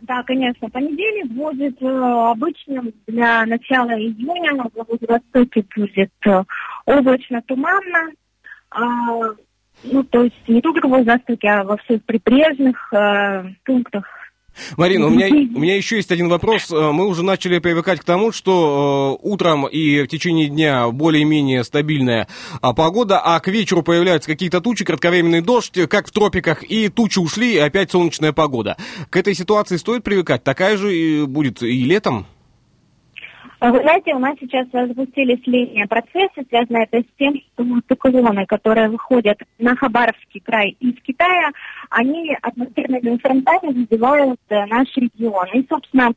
Да, 0.00 0.22
конечно. 0.24 0.68
Понедельник 0.68 1.30
будет 1.30 1.80
э, 1.80 1.86
обычным 1.86 2.92
для 3.06 3.46
начала 3.46 3.90
июня. 3.90 4.52
На 4.54 4.64
Владивостоке 4.74 5.64
будет 5.76 6.10
э, 6.26 6.42
облачно-туманно. 6.86 8.10
А, 8.70 8.80
ну, 9.84 10.04
то 10.04 10.24
есть 10.24 10.36
не 10.48 10.60
только 10.60 10.86
в 10.86 10.90
Владивостоке, 10.90 11.48
а 11.48 11.64
во 11.64 11.76
всех 11.78 12.02
прибрежных 12.04 12.92
э, 12.92 13.44
пунктах. 13.64 14.04
Марина, 14.76 15.06
у 15.06 15.10
меня, 15.10 15.28
у 15.28 15.60
меня 15.60 15.76
еще 15.76 15.96
есть 15.96 16.10
один 16.10 16.28
вопрос. 16.28 16.70
Э, 16.70 16.92
Мы 16.92 17.06
уже 17.06 17.22
начали 17.22 17.58
привыкать 17.58 18.00
к 18.00 18.04
тому, 18.04 18.32
что 18.32 19.18
э, 19.22 19.26
утром 19.26 19.66
и 19.66 20.02
в 20.02 20.08
течение 20.08 20.48
дня 20.48 20.88
более-менее 20.90 21.64
стабильная 21.64 22.28
а, 22.60 22.74
погода, 22.74 23.18
а 23.18 23.40
к 23.40 23.48
вечеру 23.48 23.82
появляются 23.82 24.30
какие-то 24.30 24.60
тучи, 24.60 24.84
кратковременный 24.84 25.40
дождь, 25.40 25.78
как 25.88 26.06
в 26.06 26.10
тропиках, 26.12 26.62
и 26.62 26.88
тучи 26.88 27.18
ушли, 27.18 27.54
и 27.54 27.58
опять 27.58 27.90
солнечная 27.90 28.32
погода. 28.32 28.76
К 29.10 29.16
этой 29.16 29.34
ситуации 29.34 29.76
стоит 29.76 30.04
привыкать? 30.04 30.44
Такая 30.44 30.76
же 30.76 30.94
и 30.94 31.26
будет 31.26 31.62
и 31.62 31.84
летом? 31.84 32.26
А 33.62 33.70
Вы 33.70 33.78
знаете, 33.82 34.12
у 34.12 34.18
нас 34.18 34.36
сейчас 34.40 34.66
запустились 34.72 35.46
летние 35.46 35.86
процессы, 35.86 36.44
связанные 36.48 36.88
это 36.90 36.98
с 36.98 37.16
тем, 37.16 37.36
что 37.36 37.64
циклоны, 37.88 38.44
которые 38.44 38.88
выходят 38.88 39.38
на 39.60 39.76
Хабаровский 39.76 40.40
край 40.40 40.76
из 40.80 41.00
Китая, 41.00 41.52
они 41.88 42.36
атмосферными 42.42 43.18
фронтами 43.18 43.72
задевают 43.72 44.40
э, 44.48 44.66
наш 44.66 44.88
регион. 44.96 45.46
И, 45.54 45.64
собственно, 45.68 46.10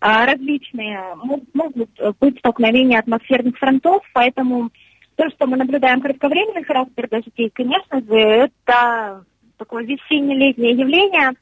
а, 0.00 0.24
различные 0.24 1.16
мо- 1.16 1.42
могут 1.52 1.90
быть 2.18 2.38
столкновения 2.38 2.98
атмосферных 2.98 3.58
фронтов, 3.58 4.02
поэтому 4.14 4.70
то, 5.16 5.28
что 5.28 5.46
мы 5.46 5.58
наблюдаем 5.58 6.00
кратковременный 6.00 6.64
характер 6.64 7.08
дождей, 7.10 7.50
конечно 7.50 8.00
же, 8.00 8.16
это 8.16 9.22
такое 9.58 9.84
весенне-летнее 9.84 10.72
явление. 10.72 11.32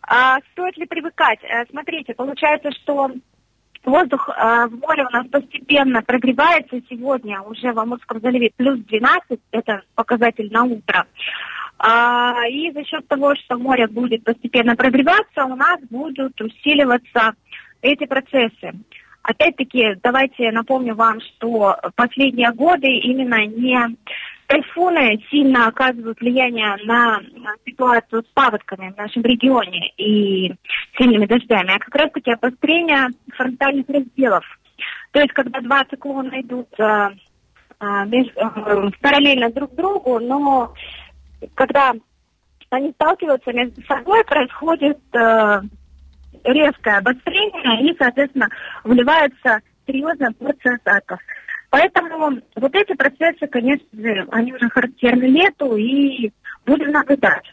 А 0.00 0.38
стоит 0.52 0.78
ли 0.78 0.86
привыкать? 0.86 1.40
Э, 1.42 1.66
Смотрите, 1.68 2.14
получается, 2.14 2.70
что 2.70 3.10
Воздух 3.84 4.28
э, 4.28 4.66
в 4.66 4.78
море 4.80 5.06
у 5.06 5.12
нас 5.12 5.26
постепенно 5.28 6.02
прогревается. 6.02 6.80
Сегодня 6.90 7.40
уже 7.42 7.72
в 7.72 7.78
Амурском 7.78 8.20
заливе 8.20 8.50
плюс 8.56 8.78
12, 8.80 9.40
это 9.52 9.82
показатель 9.94 10.50
на 10.52 10.64
утро. 10.64 11.06
А, 11.78 12.46
и 12.48 12.72
за 12.72 12.84
счет 12.84 13.06
того, 13.06 13.34
что 13.36 13.56
море 13.56 13.86
будет 13.86 14.24
постепенно 14.24 14.74
прогреваться, 14.74 15.44
у 15.44 15.54
нас 15.54 15.78
будут 15.90 16.40
усиливаться 16.40 17.34
эти 17.82 18.04
процессы. 18.04 18.72
Опять-таки, 19.22 19.96
давайте 20.02 20.50
напомню 20.50 20.94
вам, 20.94 21.20
что 21.20 21.76
последние 21.94 22.50
годы 22.52 22.88
именно 22.88 23.46
не 23.46 23.78
тайфуны 24.48 25.22
сильно 25.30 25.68
оказывают 25.68 26.20
влияние 26.20 26.74
на 26.84 27.20
ситуацию 27.66 28.22
с 28.22 28.26
паводками 28.32 28.92
в 28.92 28.96
нашем 28.96 29.22
регионе 29.22 29.92
и 29.98 30.54
сильными 30.96 31.26
дождями, 31.26 31.74
а 31.74 31.78
как 31.78 31.94
раз-таки 31.94 32.32
обострение 32.32 33.08
фронтальных 33.36 33.88
разделов. 33.88 34.44
То 35.12 35.20
есть, 35.20 35.32
когда 35.32 35.60
два 35.60 35.84
циклона 35.84 36.40
идут 36.40 36.68
а, 36.80 37.12
а, 37.78 38.06
меж- 38.06 38.32
э, 38.36 38.90
параллельно 39.00 39.50
друг 39.50 39.74
другу, 39.74 40.18
но 40.18 40.72
когда 41.54 41.92
они 42.70 42.90
сталкиваются 42.92 43.52
между 43.52 43.82
собой, 43.82 44.24
происходит 44.24 44.98
э, 45.14 45.60
резкое 46.44 46.98
обострение 46.98 47.90
и, 47.90 47.96
соответственно, 47.98 48.48
вливается 48.84 49.60
серьезная 49.86 50.32
порция 50.32 50.78
осадков. 50.84 51.20
Поэтому 51.70 52.40
вот 52.56 52.74
эти 52.74 52.94
процессы, 52.94 53.46
конечно 53.46 53.86
же, 53.92 54.26
они 54.30 54.52
уже 54.52 54.68
характерны 54.70 55.24
лету 55.24 55.76
и 55.76 56.30
будем 56.66 56.92
наблюдать. 56.92 57.44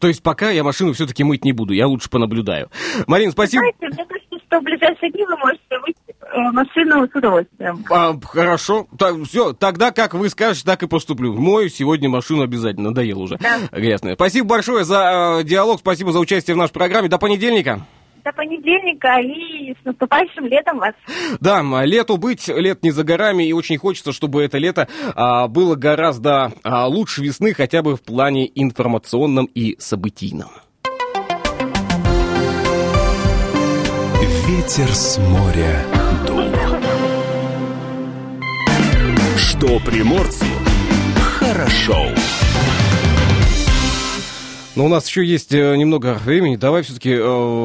То 0.00 0.08
есть 0.08 0.22
пока 0.22 0.50
я 0.50 0.64
машину 0.64 0.92
все-таки 0.92 1.24
мыть 1.24 1.44
не 1.44 1.52
буду, 1.52 1.72
я 1.72 1.86
лучше 1.86 2.10
понаблюдаю. 2.10 2.70
Марин, 3.06 3.32
спасибо. 3.32 3.62
Знаете, 3.62 3.96
мне 3.96 4.06
кажется, 4.06 4.46
что 4.46 4.60
в 4.60 4.62
ближайшие 4.62 5.12
дни 5.12 5.24
вы 5.24 5.36
можете 5.36 5.78
выйти 5.84 5.98
э, 6.08 6.50
машину 6.52 7.06
с 7.06 7.14
удовольствием. 7.14 7.84
А, 7.90 8.14
хорошо. 8.20 8.88
Так, 8.98 9.16
все, 9.24 9.52
тогда 9.52 9.90
как 9.90 10.14
вы 10.14 10.28
скажете, 10.28 10.66
так 10.66 10.82
и 10.82 10.88
поступлю. 10.88 11.34
Мою 11.34 11.68
сегодня 11.68 12.08
машину 12.08 12.42
обязательно. 12.42 12.90
Надоело 12.90 13.20
уже. 13.20 13.38
Да. 13.38 13.58
Грязная. 13.72 14.14
Спасибо 14.14 14.48
большое 14.48 14.84
за 14.84 15.40
э, 15.40 15.44
диалог, 15.44 15.80
спасибо 15.80 16.12
за 16.12 16.18
участие 16.18 16.54
в 16.54 16.58
нашей 16.58 16.72
программе. 16.72 17.08
До 17.08 17.18
понедельника. 17.18 17.86
До 18.24 18.32
понедельника 18.32 19.20
и 19.20 19.72
с 19.72 19.84
наступающим 19.84 20.46
летом 20.46 20.78
вас. 20.78 20.94
Да, 21.40 21.62
лету 21.84 22.16
быть, 22.16 22.48
лет 22.48 22.82
не 22.82 22.90
за 22.90 23.04
горами, 23.04 23.44
и 23.44 23.52
очень 23.52 23.78
хочется, 23.78 24.12
чтобы 24.12 24.42
это 24.42 24.58
лето 24.58 24.88
а, 25.14 25.48
было 25.48 25.74
гораздо 25.74 26.52
а, 26.62 26.86
лучше 26.86 27.22
весны, 27.22 27.54
хотя 27.54 27.82
бы 27.82 27.96
в 27.96 28.02
плане 28.02 28.50
информационном 28.54 29.46
и 29.46 29.76
событийном. 29.78 30.50
Ветер 34.46 34.94
с 34.94 35.18
моря 35.18 35.84
дул. 36.26 36.44
Что 39.36 39.78
приморцу 39.80 40.46
хорошо. 41.40 42.06
Но 44.80 44.86
у 44.86 44.88
нас 44.88 45.06
еще 45.06 45.22
есть 45.22 45.52
э, 45.52 45.76
немного 45.76 46.14
времени. 46.14 46.56
Давай 46.56 46.80
все-таки 46.80 47.14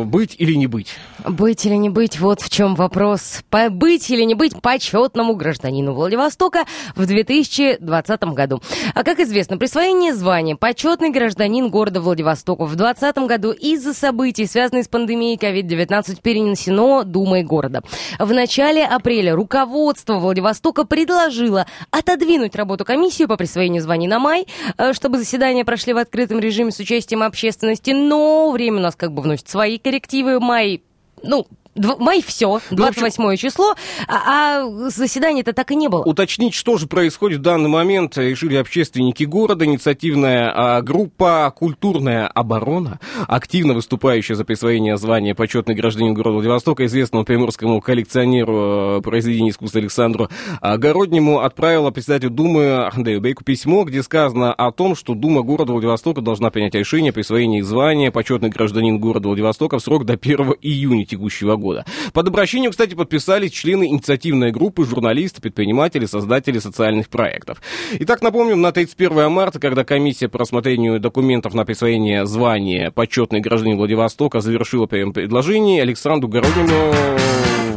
быть 0.04 0.36
или 0.38 0.56
не 0.56 0.68
быть. 0.68 0.98
Быть 1.24 1.66
или 1.66 1.76
не 1.76 1.90
быть, 1.90 2.20
вот 2.20 2.42
в 2.42 2.50
чем 2.50 2.76
вопрос. 2.76 3.42
Быть 3.72 4.10
или 4.12 4.24
не 4.24 4.36
быть 4.36 4.62
почетному 4.62 5.36
гражданину 5.36 5.94
Владивостока 5.94 6.66
в 6.94 7.06
2020 7.06 8.24
году. 8.26 8.62
А 8.94 9.04
как 9.04 9.20
известно, 9.22 9.58
присвоение 9.58 10.14
звания 10.14 10.58
почетный 10.58 11.10
гражданин 11.10 11.70
города 11.70 12.02
Владивостока 12.02 12.66
в 12.66 12.76
2020 12.76 13.18
году 13.30 13.52
из-за 13.54 13.94
событий, 13.94 14.46
связанных 14.46 14.84
с 14.84 14.88
пандемией 14.90 15.38
COVID-19, 15.38 16.22
перенесено 16.22 17.04
Думой 17.06 17.44
города. 17.44 17.82
В 18.20 18.34
начале 18.34 18.86
апреля 18.86 19.36
руководство 19.36 20.20
Владивостока 20.20 20.84
предложило 20.84 21.66
отодвинуть 21.92 22.56
работу 22.56 22.84
комиссии 22.84 23.26
по 23.26 23.38
присвоению 23.38 23.82
званий 23.82 24.08
на 24.08 24.20
май, 24.20 24.48
э, 24.78 24.92
чтобы 24.92 25.18
заседания 25.18 25.64
прошли 25.64 25.94
в 25.94 25.98
открытом 25.98 26.40
режиме 26.40 26.72
с 26.72 26.80
участием 26.80 27.05
общественности, 27.14 27.92
но 27.92 28.52
время 28.52 28.78
у 28.78 28.82
нас 28.82 28.96
как 28.96 29.12
бы 29.12 29.22
вносит 29.22 29.48
свои 29.48 29.78
коррективы. 29.78 30.40
Май 30.40 30.82
ну, 31.24 31.48
Дв- 31.76 31.98
Май 32.00 32.24
все, 32.26 32.60
Ну, 32.70 32.78
28 32.78 33.36
число, 33.36 33.76
а, 34.08 34.62
а 34.64 34.90
заседания-то 34.90 35.54
так 35.54 35.72
и 35.72 35.76
не 35.76 35.90
было. 35.90 36.04
Уточнить, 36.04 36.54
что 36.54 36.78
же 36.78 36.88
происходит 36.88 37.40
в 37.40 37.42
данный 37.42 37.70
момент, 37.70 38.18
решили 38.18 38.56
общественники 38.56 39.24
города. 39.26 39.66
Инициативная 39.66 40.52
а, 40.56 40.82
группа 40.82 41.54
«Культурная 41.56 42.28
оборона», 42.28 43.00
активно 43.28 43.74
выступающая 43.74 44.36
за 44.36 44.46
присвоение 44.46 44.98
звания 44.98 45.36
«Почетный 45.36 45.76
гражданин 45.76 46.14
города 46.14 46.36
Владивостока», 46.36 46.86
известному 46.86 47.26
приморскому 47.26 47.82
коллекционеру 47.82 49.00
э, 49.00 49.02
произведений 49.02 49.50
искусства 49.50 49.82
Александру 49.82 50.30
Огороднему, 50.62 51.40
отправила 51.42 51.92
председателю 51.92 52.30
Думы 52.30 52.88
Андрею 52.88 53.20
Бейку 53.22 53.44
письмо, 53.44 53.84
где 53.84 54.02
сказано 54.02 54.54
о 54.54 54.72
том, 54.72 54.96
что 54.96 55.14
Дума 55.14 55.42
города 55.42 55.74
Владивостока 55.74 56.22
должна 56.22 56.50
принять 56.52 56.76
решение 56.76 57.10
о 57.10 57.14
присвоении 57.14 57.62
звания 57.62 58.12
«Почетный 58.12 58.50
гражданин 58.50 58.98
города 59.00 59.28
Владивостока» 59.28 59.78
в 59.80 59.82
срок 59.82 60.06
до 60.06 60.14
1 60.14 60.56
июня 60.62 61.06
текущего 61.06 61.56
года. 61.56 61.65
Под 62.14 62.28
обращением, 62.28 62.72
кстати, 62.72 62.94
подписались 62.96 63.52
члены 63.52 63.88
инициативной 63.88 64.52
группы, 64.52 64.86
журналисты, 64.86 65.42
предприниматели, 65.42 66.06
создатели 66.06 66.60
социальных 66.60 67.10
проектов. 67.10 67.62
Итак, 68.00 68.22
напомним, 68.22 68.62
на 68.62 68.72
31 68.72 69.32
марта, 69.32 69.60
когда 69.60 69.84
комиссия 69.84 70.28
по 70.28 70.40
рассмотрению 70.40 71.00
документов 71.00 71.54
на 71.54 71.66
присвоение 71.66 72.26
звания 72.26 72.92
«Почетный 72.92 73.40
гражданин 73.40 73.78
Владивостока» 73.78 74.40
завершила 74.40 74.86
прием 74.86 75.14
предложений, 75.14 75.82
Александру 75.82 76.28
Городнину 76.28 76.94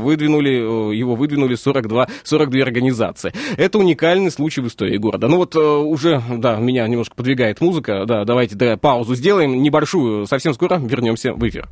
выдвинули, 0.09 0.93
э, 0.93 0.97
его 0.97 1.15
выдвинули 1.15 1.55
42, 1.55 2.09
42 2.25 2.63
организации. 2.63 3.33
Это 3.57 3.79
уникальный 3.79 4.31
случай 4.31 4.61
в 4.61 4.69
истории 4.69 4.97
города. 4.97 5.29
Ну 5.29 5.37
вот 5.37 5.55
э, 5.55 5.59
уже, 5.59 6.23
да, 6.31 6.57
меня 6.57 6.87
немножко 6.89 7.15
подвигает 7.15 7.61
музыка. 7.61 8.05
Да, 8.07 8.25
давайте 8.25 8.57
да, 8.57 8.77
паузу 8.77 9.15
сделаем 9.15 9.63
небольшую. 9.63 10.27
Совсем 10.27 10.55
скоро 10.55 10.77
вернемся 10.77 11.35
в 11.35 11.47
эфир. 11.47 11.69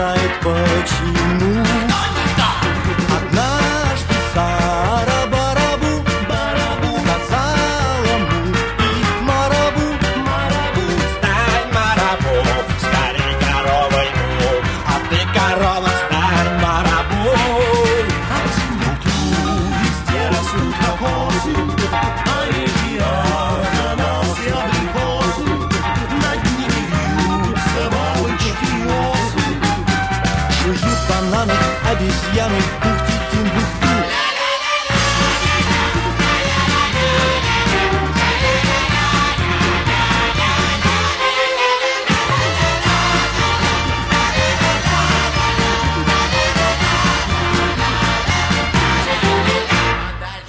Знает 0.00 0.32
почему. 0.40 1.79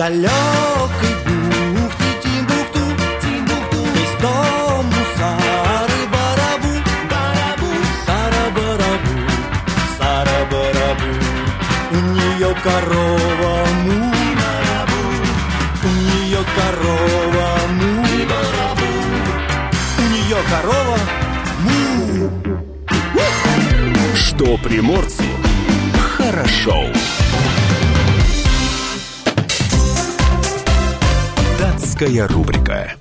Далекой 0.02 1.14
бухте 1.28 2.10
Тимбукту, 2.24 2.80
Тимбукту, 3.22 3.78
Весь 3.94 4.16
дом 4.20 4.88
у 4.90 5.04
Сары 5.16 6.02
Барабу, 6.12 6.74
Барабу, 7.12 7.70
Сара 8.04 8.46
Барабу, 8.56 9.14
Сара 10.00 10.40
Барабу. 10.50 11.10
У 11.92 12.00
нее 12.16 12.52
корова 12.64 13.56
му, 13.84 14.12
Барабу, 14.42 15.02
у 15.84 15.88
нее 15.88 16.42
корова 16.56 17.50
му, 17.78 17.92
Барабу, 18.32 18.90
у 20.00 20.04
нее 20.10 20.40
корова 20.50 20.98
му. 21.60 21.78
Что 24.16 24.58
приморцу 24.58 25.26
хорошо. 26.18 26.88
Датская 32.02 32.28
рубрика. 32.30 32.94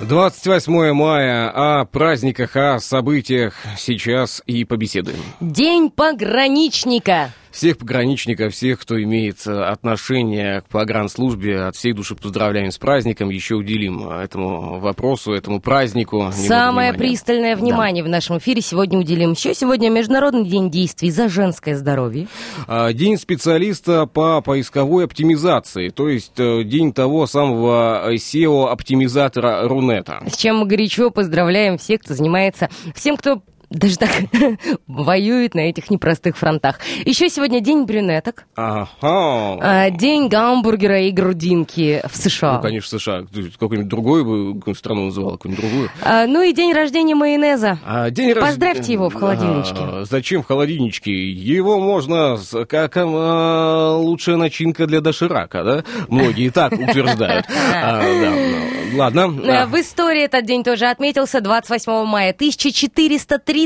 28 0.00 0.92
мая 0.94 1.50
о 1.50 1.84
праздниках, 1.84 2.56
о 2.56 2.80
событиях 2.80 3.52
сейчас 3.76 4.42
и 4.46 4.64
побеседуем. 4.64 5.18
День 5.42 5.90
пограничника. 5.90 7.32
Всех 7.52 7.76
пограничников, 7.76 8.54
всех, 8.54 8.80
кто 8.80 9.00
имеет 9.02 9.46
э, 9.46 9.52
отношение 9.52 10.62
к 10.62 10.68
погранслужбе, 10.68 11.64
от 11.64 11.76
всей 11.76 11.92
души 11.92 12.14
поздравляем 12.14 12.70
с 12.70 12.78
праздником. 12.78 13.28
Еще 13.28 13.56
уделим 13.56 14.08
этому 14.08 14.80
вопросу, 14.80 15.32
этому 15.32 15.60
празднику. 15.60 16.30
Самое 16.32 16.92
внимания. 16.92 16.98
пристальное 16.98 17.56
внимание 17.56 18.02
в 18.02 18.08
нашем 18.08 18.38
эфире 18.38 18.62
сегодня 18.62 18.98
уделим. 18.98 19.32
Еще 19.32 19.54
сегодня 19.54 19.90
Международный 19.90 20.44
день 20.44 20.70
действий 20.70 21.10
за 21.10 21.28
женское 21.28 21.76
здоровье. 21.76 22.26
А, 22.66 22.92
День 22.92 23.18
специалиста 23.18 24.06
по 24.06 24.40
поисковой 24.40 25.04
оптимизации, 25.04 25.90
то 25.90 26.08
есть 26.08 26.38
э, 26.38 26.64
день 26.64 26.94
того 26.94 27.26
самого 27.26 28.12
SEO-оптимизатора 28.14 29.68
Рунета. 29.68 30.22
С 30.26 30.36
чем 30.38 30.58
мы 30.58 30.66
горячо 30.66 31.10
поздравляем 31.10 31.76
всех, 31.76 32.00
кто 32.00 32.14
занимается, 32.14 32.70
всем, 32.94 33.16
кто 33.18 33.42
даже 33.72 33.96
так 33.98 34.10
воюет 34.86 35.54
на 35.54 35.60
этих 35.60 35.90
непростых 35.90 36.36
фронтах. 36.36 36.80
Еще 37.04 37.28
сегодня 37.28 37.60
день 37.60 37.84
брюнеток, 37.84 38.44
Ага. 38.56 38.88
а, 39.02 39.90
день 39.90 40.28
гамбургера 40.28 41.02
и 41.02 41.10
грудинки 41.10 42.02
в 42.10 42.16
США. 42.16 42.54
Ну, 42.56 42.62
конечно, 42.62 42.98
США. 42.98 43.22
Ты 43.32 43.50
Какую-нибудь 43.50 43.88
другую 43.88 44.54
бы 44.54 44.74
страну 44.74 45.06
называл, 45.06 45.32
какую-нибудь 45.32 45.64
другую. 45.64 45.90
А, 46.02 46.26
ну 46.26 46.42
и 46.42 46.52
день 46.52 46.72
рождения 46.72 47.14
майонеза. 47.14 47.78
А 47.84 48.10
день 48.10 48.34
Поздравьте 48.34 48.92
его 48.92 49.08
в 49.08 49.14
холодильничке. 49.14 49.74
А, 49.78 50.04
зачем 50.08 50.42
в 50.42 50.46
холодильничке? 50.46 51.12
Его 51.30 51.78
можно 51.80 52.38
как 52.68 52.92
а, 52.96 53.96
лучшая 53.96 54.36
начинка 54.36 54.86
для 54.86 55.00
доширака, 55.00 55.62
да? 55.64 55.84
Многие 56.08 56.50
так 56.50 56.72
утверждают. 56.72 57.46
А, 57.74 58.00
да, 58.02 58.30
ну, 58.30 58.98
Ладно. 58.98 59.24
А, 59.44 59.62
А, 59.62 59.66
В 59.66 59.80
истории 59.80 60.22
этот 60.22 60.44
день 60.44 60.62
тоже 60.62 60.86
отметился 60.86 61.40
28 61.40 62.04
мая 62.04 62.32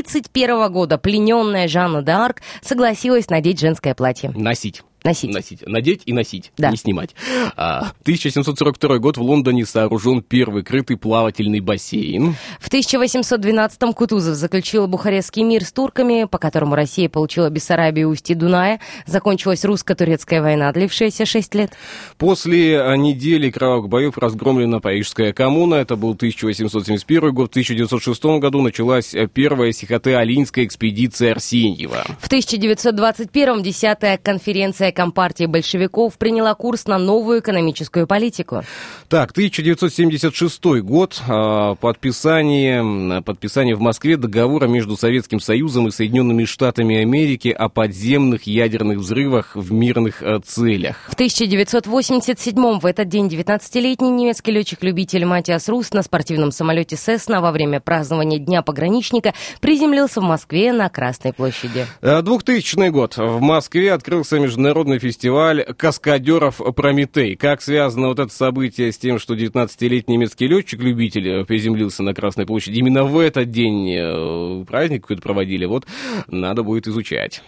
1431 0.01 0.71
года. 0.71 0.97
Плененная 0.97 1.67
Жанна 1.67 2.01
д'Арк 2.01 2.41
согласилась 2.61 3.29
надеть 3.29 3.59
женское 3.59 3.95
платье. 3.95 4.31
Носить. 4.35 4.83
Носить. 5.07 5.33
Носить. 5.33 5.63
Надеть 5.65 6.01
и 6.05 6.13
носить, 6.13 6.51
Да. 6.57 6.69
не 6.69 6.77
снимать. 6.77 7.15
А, 7.55 7.91
1742 8.03 8.97
год 8.99 9.17
в 9.17 9.21
Лондоне 9.21 9.65
сооружен 9.65 10.21
первый 10.21 10.63
крытый 10.63 10.97
плавательный 10.97 11.61
бассейн. 11.61 12.35
В 12.59 12.69
1812-м 12.69 13.93
Кутузов 13.93 14.35
заключил 14.35 14.87
Бухарестский 14.87 15.43
мир 15.43 15.63
с 15.63 15.71
турками, 15.71 16.25
по 16.25 16.37
которому 16.37 16.75
Россия 16.75 17.07
получила 17.09 17.49
Бессарабию 17.49 18.09
и 18.09 18.11
устье 18.11 18.35
Дуная. 18.35 18.79
Закончилась 19.05 19.63
русско-турецкая 19.63 20.41
война, 20.41 20.71
длившаяся 20.73 21.25
6 21.25 21.55
лет. 21.55 21.71
После 22.17 22.81
а, 22.81 22.95
недели 22.95 23.49
кровавых 23.49 23.87
боев 23.89 24.17
разгромлена 24.17 24.79
Парижская 24.79 25.31
коммуна. 25.33 25.75
Это 25.75 25.95
был 25.95 26.11
1871 26.11 27.33
год. 27.33 27.47
В 27.47 27.51
1906 27.51 28.23
году 28.41 28.61
началась 28.61 29.13
э, 29.13 29.27
первая 29.27 29.71
Сихоте-Алинская 29.71 30.65
экспедиция 30.65 31.31
Арсеньева. 31.31 32.03
В 32.19 32.29
1921-м 32.29 33.61
10-я 33.61 34.17
конференция 34.17 34.91
компартия 34.97 35.47
большевиков 35.47 36.17
приняла 36.17 36.55
курс 36.55 36.87
на 36.87 36.97
новую 36.97 37.39
экономическую 37.39 38.07
политику? 38.07 38.63
Так, 39.09 39.29
1976 39.31 40.81
год. 40.81 41.21
а, 41.27 41.75
Подписание, 41.75 43.21
подписание 43.21 43.75
в 43.75 43.79
Москве 43.79 44.17
договора 44.17 44.67
между 44.67 44.97
Советским 44.97 45.39
Союзом 45.39 45.87
и 45.87 45.91
Соединенными 45.91 46.45
Штатами 46.45 46.97
Америки 46.97 47.49
о 47.49 47.69
подземных 47.69 48.47
ядерных 48.47 48.97
взрывах 48.97 49.55
в 49.55 49.71
мирных 49.71 50.23
э, 50.23 50.39
целях. 50.43 50.95
В 51.09 51.13
1987 51.13 52.79
в 52.79 52.85
этот 52.85 53.07
день 53.07 53.27
19-летний 53.27 54.09
немецкий 54.09 54.51
летчик-любитель 54.51 55.25
Матиас 55.25 55.69
Рус 55.69 55.93
на 55.93 56.01
спортивном 56.01 56.51
самолете 56.51 56.97
«Сесна» 56.97 57.39
во 57.39 57.51
время 57.51 57.79
празднования 57.79 58.39
Дня 58.39 58.63
пограничника 58.63 59.35
приземлился 59.61 60.21
в 60.21 60.23
Москве 60.23 60.73
на 60.73 60.89
Красной 60.89 61.33
площади. 61.33 61.85
Э, 62.01 62.23
2000 62.23 62.89
год. 62.89 63.17
В 63.17 63.39
Москве 63.41 63.93
открылся 63.93 64.39
международный 64.39 64.76
фестиваль 64.99 65.63
каскадеров 65.63 66.61
«Прометей». 66.75 67.35
Как 67.35 67.61
связано 67.61 68.07
вот 68.07 68.19
это 68.19 68.33
событие 68.33 68.91
с 68.91 68.97
тем, 68.97 69.19
что 69.19 69.35
19-летний 69.35 70.15
немецкий 70.15 70.47
летчик-любитель 70.47 71.27
э, 71.27 71.45
приземлился 71.45 72.03
на 72.03 72.13
Красной 72.13 72.45
площади? 72.45 72.77
Именно 72.77 73.03
в 73.03 73.17
этот 73.17 73.49
день 73.51 73.91
э, 73.91 74.65
праздник 74.65 75.01
какой-то 75.01 75.21
проводили. 75.21 75.65
Вот 75.65 75.85
надо 76.27 76.63
будет 76.63 76.87
изучать. 76.87 77.41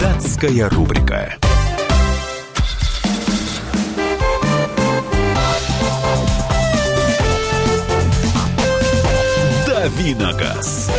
Датская 0.00 0.68
рубрика. 0.70 1.36
Давиногаз. 9.66 10.90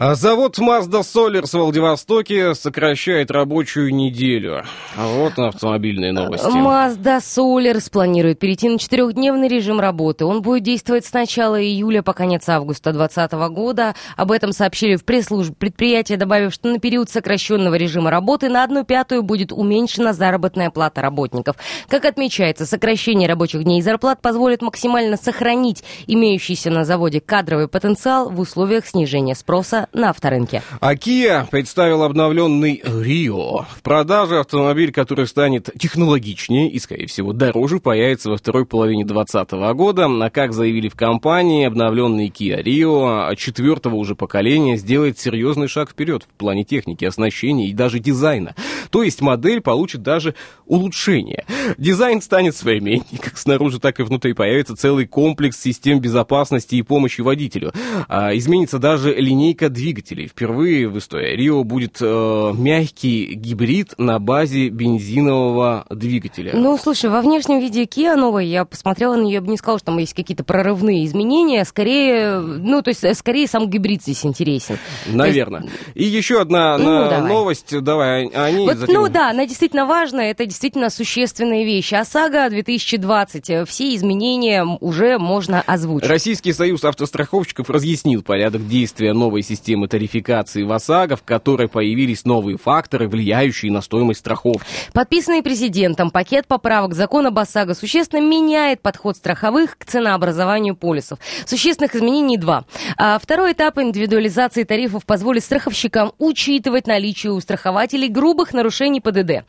Завод 0.00 0.58
Mazda 0.58 1.02
Solers 1.02 1.50
в 1.50 1.54
Владивостоке 1.54 2.56
сокращает 2.56 3.30
рабочую 3.30 3.94
неделю. 3.94 4.64
А 4.96 5.06
Вот 5.06 5.38
автомобильные 5.38 6.10
новости. 6.10 6.46
Mazda 6.46 7.18
Solers 7.18 7.92
планирует 7.92 8.40
перейти 8.40 8.68
на 8.68 8.80
четырехдневный 8.80 9.46
режим 9.46 9.78
работы. 9.78 10.24
Он 10.24 10.42
будет 10.42 10.64
действовать 10.64 11.06
с 11.06 11.12
начала 11.12 11.62
июля 11.62 12.02
по 12.02 12.12
конец 12.12 12.48
августа 12.48 12.92
2020 12.92 13.32
года. 13.54 13.94
Об 14.16 14.32
этом 14.32 14.52
сообщили 14.52 14.96
в 14.96 15.04
пресс-службе 15.04 15.54
предприятия, 15.56 16.16
добавив, 16.16 16.52
что 16.52 16.68
на 16.68 16.80
период 16.80 17.08
сокращенного 17.08 17.76
режима 17.76 18.10
работы 18.10 18.48
на 18.48 18.64
одну 18.64 18.84
пятую 18.84 19.22
будет 19.22 19.52
уменьшена 19.52 20.12
заработная 20.12 20.70
плата 20.70 21.02
работников. 21.02 21.54
Как 21.88 22.04
отмечается, 22.04 22.66
сокращение 22.66 23.28
рабочих 23.28 23.62
дней 23.62 23.78
и 23.78 23.82
зарплат 23.82 24.20
позволит 24.20 24.60
максимально 24.60 25.16
сохранить 25.16 25.84
имеющийся 26.08 26.70
на 26.70 26.84
заводе 26.84 27.20
кадровый 27.20 27.68
потенциал 27.68 28.28
в 28.28 28.40
условиях 28.40 28.86
снижения 28.86 29.36
спроса 29.36 29.83
на 29.92 30.10
авторынке. 30.10 30.62
А 30.80 30.94
Kia 30.94 31.48
представил 31.50 32.02
обновленный 32.02 32.82
Rio. 32.84 33.64
В 33.76 33.82
продаже 33.82 34.40
автомобиль, 34.40 34.92
который 34.92 35.26
станет 35.26 35.70
технологичнее 35.78 36.70
и, 36.70 36.78
скорее 36.78 37.06
всего, 37.06 37.32
дороже, 37.32 37.80
появится 37.80 38.30
во 38.30 38.36
второй 38.36 38.66
половине 38.66 39.04
2020 39.04 39.52
года. 39.76 40.06
А 40.06 40.30
как 40.30 40.52
заявили 40.52 40.88
в 40.88 40.94
компании, 40.94 41.66
обновленный 41.66 42.28
Kia 42.28 42.62
Rio 42.62 43.34
четвертого 43.36 43.96
уже 43.96 44.14
поколения 44.14 44.76
сделает 44.76 45.18
серьезный 45.18 45.68
шаг 45.68 45.90
вперед 45.90 46.24
в 46.24 46.38
плане 46.38 46.64
техники, 46.64 47.04
оснащения 47.04 47.68
и 47.68 47.72
даже 47.72 47.98
дизайна. 47.98 48.54
То 48.90 49.02
есть 49.02 49.20
модель 49.20 49.60
получит 49.60 50.02
даже 50.02 50.34
улучшение. 50.66 51.44
Дизайн 51.78 52.22
станет 52.22 52.56
современнее, 52.56 53.18
как 53.20 53.36
снаружи, 53.38 53.80
так 53.80 54.00
и 54.00 54.02
внутри. 54.02 54.32
Появится 54.34 54.76
целый 54.76 55.06
комплекс 55.06 55.60
систем 55.60 56.00
безопасности 56.00 56.76
и 56.76 56.82
помощи 56.82 57.20
водителю. 57.20 57.72
А, 58.08 58.36
изменится 58.36 58.78
даже 58.78 59.14
линейка 59.14 59.68
двигателей. 59.74 60.28
Впервые 60.28 60.88
в 60.88 60.96
истории 60.98 61.36
Рио 61.36 61.62
будет 61.64 61.98
э, 62.00 62.52
мягкий 62.56 63.34
гибрид 63.34 63.92
на 63.98 64.18
базе 64.18 64.68
бензинового 64.70 65.84
двигателя. 65.90 66.52
Ну, 66.54 66.78
слушай, 66.78 67.10
во 67.10 67.20
внешнем 67.20 67.58
виде 67.60 67.84
Kia 67.84 68.14
новой, 68.16 68.46
я 68.46 68.64
посмотрела 68.64 69.16
на 69.16 69.22
нее, 69.22 69.34
я 69.34 69.40
бы 69.42 69.48
не 69.48 69.56
сказала, 69.56 69.78
что 69.80 69.86
там 69.86 69.98
есть 69.98 70.14
какие-то 70.14 70.44
прорывные 70.44 71.04
изменения. 71.04 71.64
Скорее, 71.64 72.38
ну, 72.38 72.80
то 72.82 72.88
есть, 72.90 73.04
э, 73.04 73.14
скорее 73.14 73.46
сам 73.48 73.68
гибрид 73.68 74.02
здесь 74.02 74.24
интересен. 74.24 74.78
Наверное. 75.06 75.64
И 75.94 76.04
еще 76.04 76.40
одна 76.40 76.78
Ну, 76.78 76.84
на- 76.84 77.10
давай. 77.10 77.28
новость. 77.28 77.82
Давай, 77.82 78.26
а- 78.28 78.44
они 78.44 78.64
Вот, 78.66 78.76
затем- 78.78 78.94
ну 78.94 79.08
да, 79.08 79.30
она 79.30 79.46
действительно 79.46 79.86
важная, 79.86 80.30
это 80.30 80.46
действительно 80.46 80.88
существенные 80.88 81.64
вещи. 81.64 81.94
ОСАГО 81.94 82.48
2020, 82.50 83.50
э, 83.50 83.64
все 83.64 83.94
изменения 83.96 84.64
уже 84.80 85.18
можно 85.18 85.60
озвучить. 85.62 86.08
Российский 86.08 86.52
союз 86.52 86.84
автостраховщиков 86.84 87.68
разъяснил 87.68 88.22
порядок 88.22 88.66
действия 88.68 89.12
новой 89.12 89.42
системы 89.42 89.63
тарификации 89.88 90.62
в 90.62 90.72
ОСАГО, 90.72 91.16
в 91.16 91.22
которой 91.22 91.68
появились 91.68 92.24
новые 92.24 92.58
факторы, 92.58 93.08
влияющие 93.08 93.70
на 93.72 93.80
стоимость 93.80 94.20
страховки. 94.20 94.66
Подписанный 94.92 95.42
президентом 95.42 96.10
пакет 96.10 96.46
поправок 96.46 96.92
об 96.94 97.38
ОСАГО 97.38 97.74
существенно 97.74 98.20
меняет 98.20 98.80
подход 98.80 99.16
страховых 99.16 99.78
к 99.78 99.84
ценообразованию 99.84 100.76
полисов. 100.76 101.18
Существенных 101.46 101.94
изменений 101.94 102.36
два. 102.36 102.64
А 102.96 103.18
второй 103.18 103.52
этап 103.52 103.78
индивидуализации 103.78 104.64
тарифов 104.64 105.04
позволит 105.06 105.44
страховщикам 105.44 106.12
учитывать 106.18 106.86
наличие 106.86 107.32
у 107.32 107.40
страхователей 107.40 108.08
грубых 108.08 108.52
нарушений 108.52 109.00
ПДД. 109.00 109.44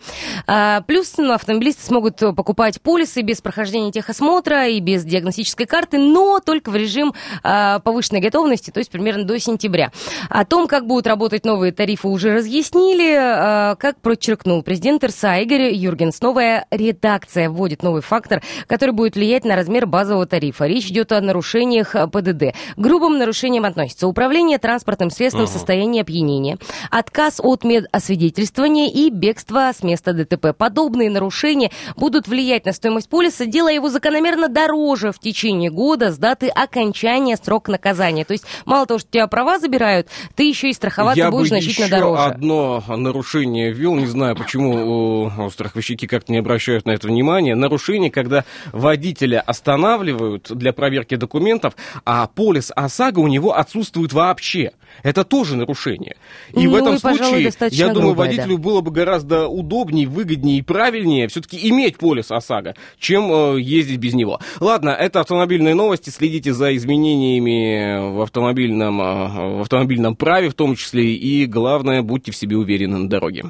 А, 0.47 0.82
плюс 0.82 1.13
ну, 1.18 1.34
автомобилисты 1.34 1.84
смогут 1.84 2.18
покупать 2.18 2.82
полисы 2.82 3.22
без 3.22 3.41
прохождения 3.41 3.91
техосмотра 3.91 4.68
и 4.68 4.80
без 4.80 5.03
диагностической 5.03 5.66
карты, 5.66 5.97
но 5.97 6.39
только 6.39 6.70
в 6.70 6.76
режим 6.76 7.13
а, 7.43 7.80
повышенной 7.80 8.22
готовности, 8.22 8.72
то 8.72 8.80
есть 8.80 8.91
примерно 8.91 9.24
до 9.24 9.39
сентября. 9.39 9.91
О 10.30 10.45
том, 10.45 10.68
как 10.68 10.88
будут 10.88 11.08
работать 11.08 11.45
новые 11.45 11.72
тарифы, 11.72 12.08
уже 12.08 12.34
разъяснили. 12.34 13.16
А, 13.18 13.76
Как 13.76 13.99
подчеркнул 14.01 14.64
президент 14.64 15.03
РСА 15.03 15.38
Игорь 15.38 15.74
Юргенс, 15.74 16.22
новая 16.22 16.66
редакция 16.72 17.49
вводит 17.49 17.84
новый 17.84 18.01
фактор, 18.01 18.41
который 18.68 18.91
будет 18.91 19.16
влиять 19.16 19.45
на 19.45 19.56
размер 19.56 19.86
базового 19.86 20.26
тарифа. 20.26 20.66
Речь 20.66 20.88
идет 20.88 21.12
о 21.12 21.22
нарушениях 21.22 21.95
ПДД. 22.12 22.56
К 22.76 22.78
грубым 22.78 23.18
нарушениям 23.18 23.66
относятся 23.66 24.08
управление 24.08 24.58
транспортным 24.58 25.10
средством 25.10 25.45
в 25.45 25.49
состоянии 25.49 26.01
опьянения, 26.01 26.58
отказ 26.91 27.39
от 27.41 27.64
медосвидетельствования 27.64 28.89
и 28.89 29.10
бегство 29.10 29.72
с 29.76 29.84
места 29.84 30.14
ДТП. 30.14 30.56
Подобные 30.58 31.10
нарушения 31.10 31.72
будут 31.95 32.28
влиять 32.28 32.66
на 32.66 32.74
стоимость 32.74 33.10
полиса, 33.10 33.45
делая 33.45 33.74
его 33.74 33.89
закономерно 33.89 34.49
дороже 34.49 35.12
в 35.12 35.20
течение 35.20 35.70
года 35.70 36.12
с 36.12 36.18
даты 36.18 36.47
окончания 36.49 37.38
срока 37.38 37.72
наказания. 37.72 38.26
То 38.26 38.34
есть 38.34 38.45
мало 38.66 38.86
того, 38.86 38.99
что 38.99 39.10
тебя 39.10 39.28
права 39.28 39.60
забирают, 39.60 39.95
ты 40.36 40.43
еще 40.43 40.70
и 40.70 40.74
страховаться 40.74 41.20
Я 41.20 41.32
будешь 41.32 41.50
бы 41.50 41.60
значительно 41.60 41.86
еще 41.86 41.96
дороже. 41.96 42.24
одно 42.24 42.84
нарушение 42.88 43.72
ввел, 43.72 43.96
не 43.96 44.06
знаю, 44.08 44.36
почему 44.36 45.30
э, 45.30 45.50
страховщики 45.52 46.08
как-то 46.08 46.32
не 46.32 46.39
обращают 46.39 46.86
на 46.86 46.91
это 46.91 47.08
внимания. 47.08 47.56
Нарушение, 47.56 48.12
когда 48.12 48.43
водителя 48.72 49.41
останавливают 49.41 50.52
для 50.56 50.74
проверки 50.74 51.16
документов, 51.16 51.76
а 52.06 52.28
полис 52.28 52.72
ОСАГО 52.76 53.20
у 53.20 53.28
него 53.28 53.58
отсутствует 53.58 54.14
вообще. 54.14 54.72
Это 55.04 55.24
тоже 55.24 55.56
нарушение. 55.56 56.16
И 56.54 56.68
в 56.68 56.72
Ну, 56.72 56.78
этом 56.78 56.96
и, 56.96 57.00
пожалуй, 57.00 57.28
случае, 57.28 57.46
достаточно 57.46 57.84
я 57.84 57.94
думаю, 57.94 58.14
грубое, 58.14 58.28
водителю 58.28 58.58
было 58.58 58.82
бы 58.82 58.92
гораздо 58.92 59.48
удобнее, 59.48 60.08
выгоднее 60.08 60.60
и 60.60 60.62
правильнее 60.62 61.28
все-таки 61.28 61.70
иметь 61.70 61.98
полис 61.98 62.32
ОСАГО, 62.32 62.76
чем 63.00 63.32
э, 63.32 63.62
ездить 63.62 64.00
без 64.00 64.14
него. 64.14 64.40
Ладно, 64.60 64.90
это 64.90 65.20
автомобильные 65.22 65.76
новости. 65.76 66.10
Следите 66.10 66.54
за 66.54 66.76
изменениями 66.76 68.16
в 68.16 68.22
автомобильном, 68.22 69.02
э, 69.02 69.58
в 69.58 69.62
автомобильном 69.62 70.16
праве 70.16 70.50
в 70.50 70.54
том 70.54 70.76
числе. 70.76 71.14
И 71.14 71.46
главное, 71.46 72.02
будьте 72.02 72.32
в 72.32 72.36
себе 72.36 72.58
уверены 72.58 72.98
на 72.98 73.10
дороге. 73.10 73.46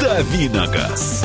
Давиногаз. 0.00 1.24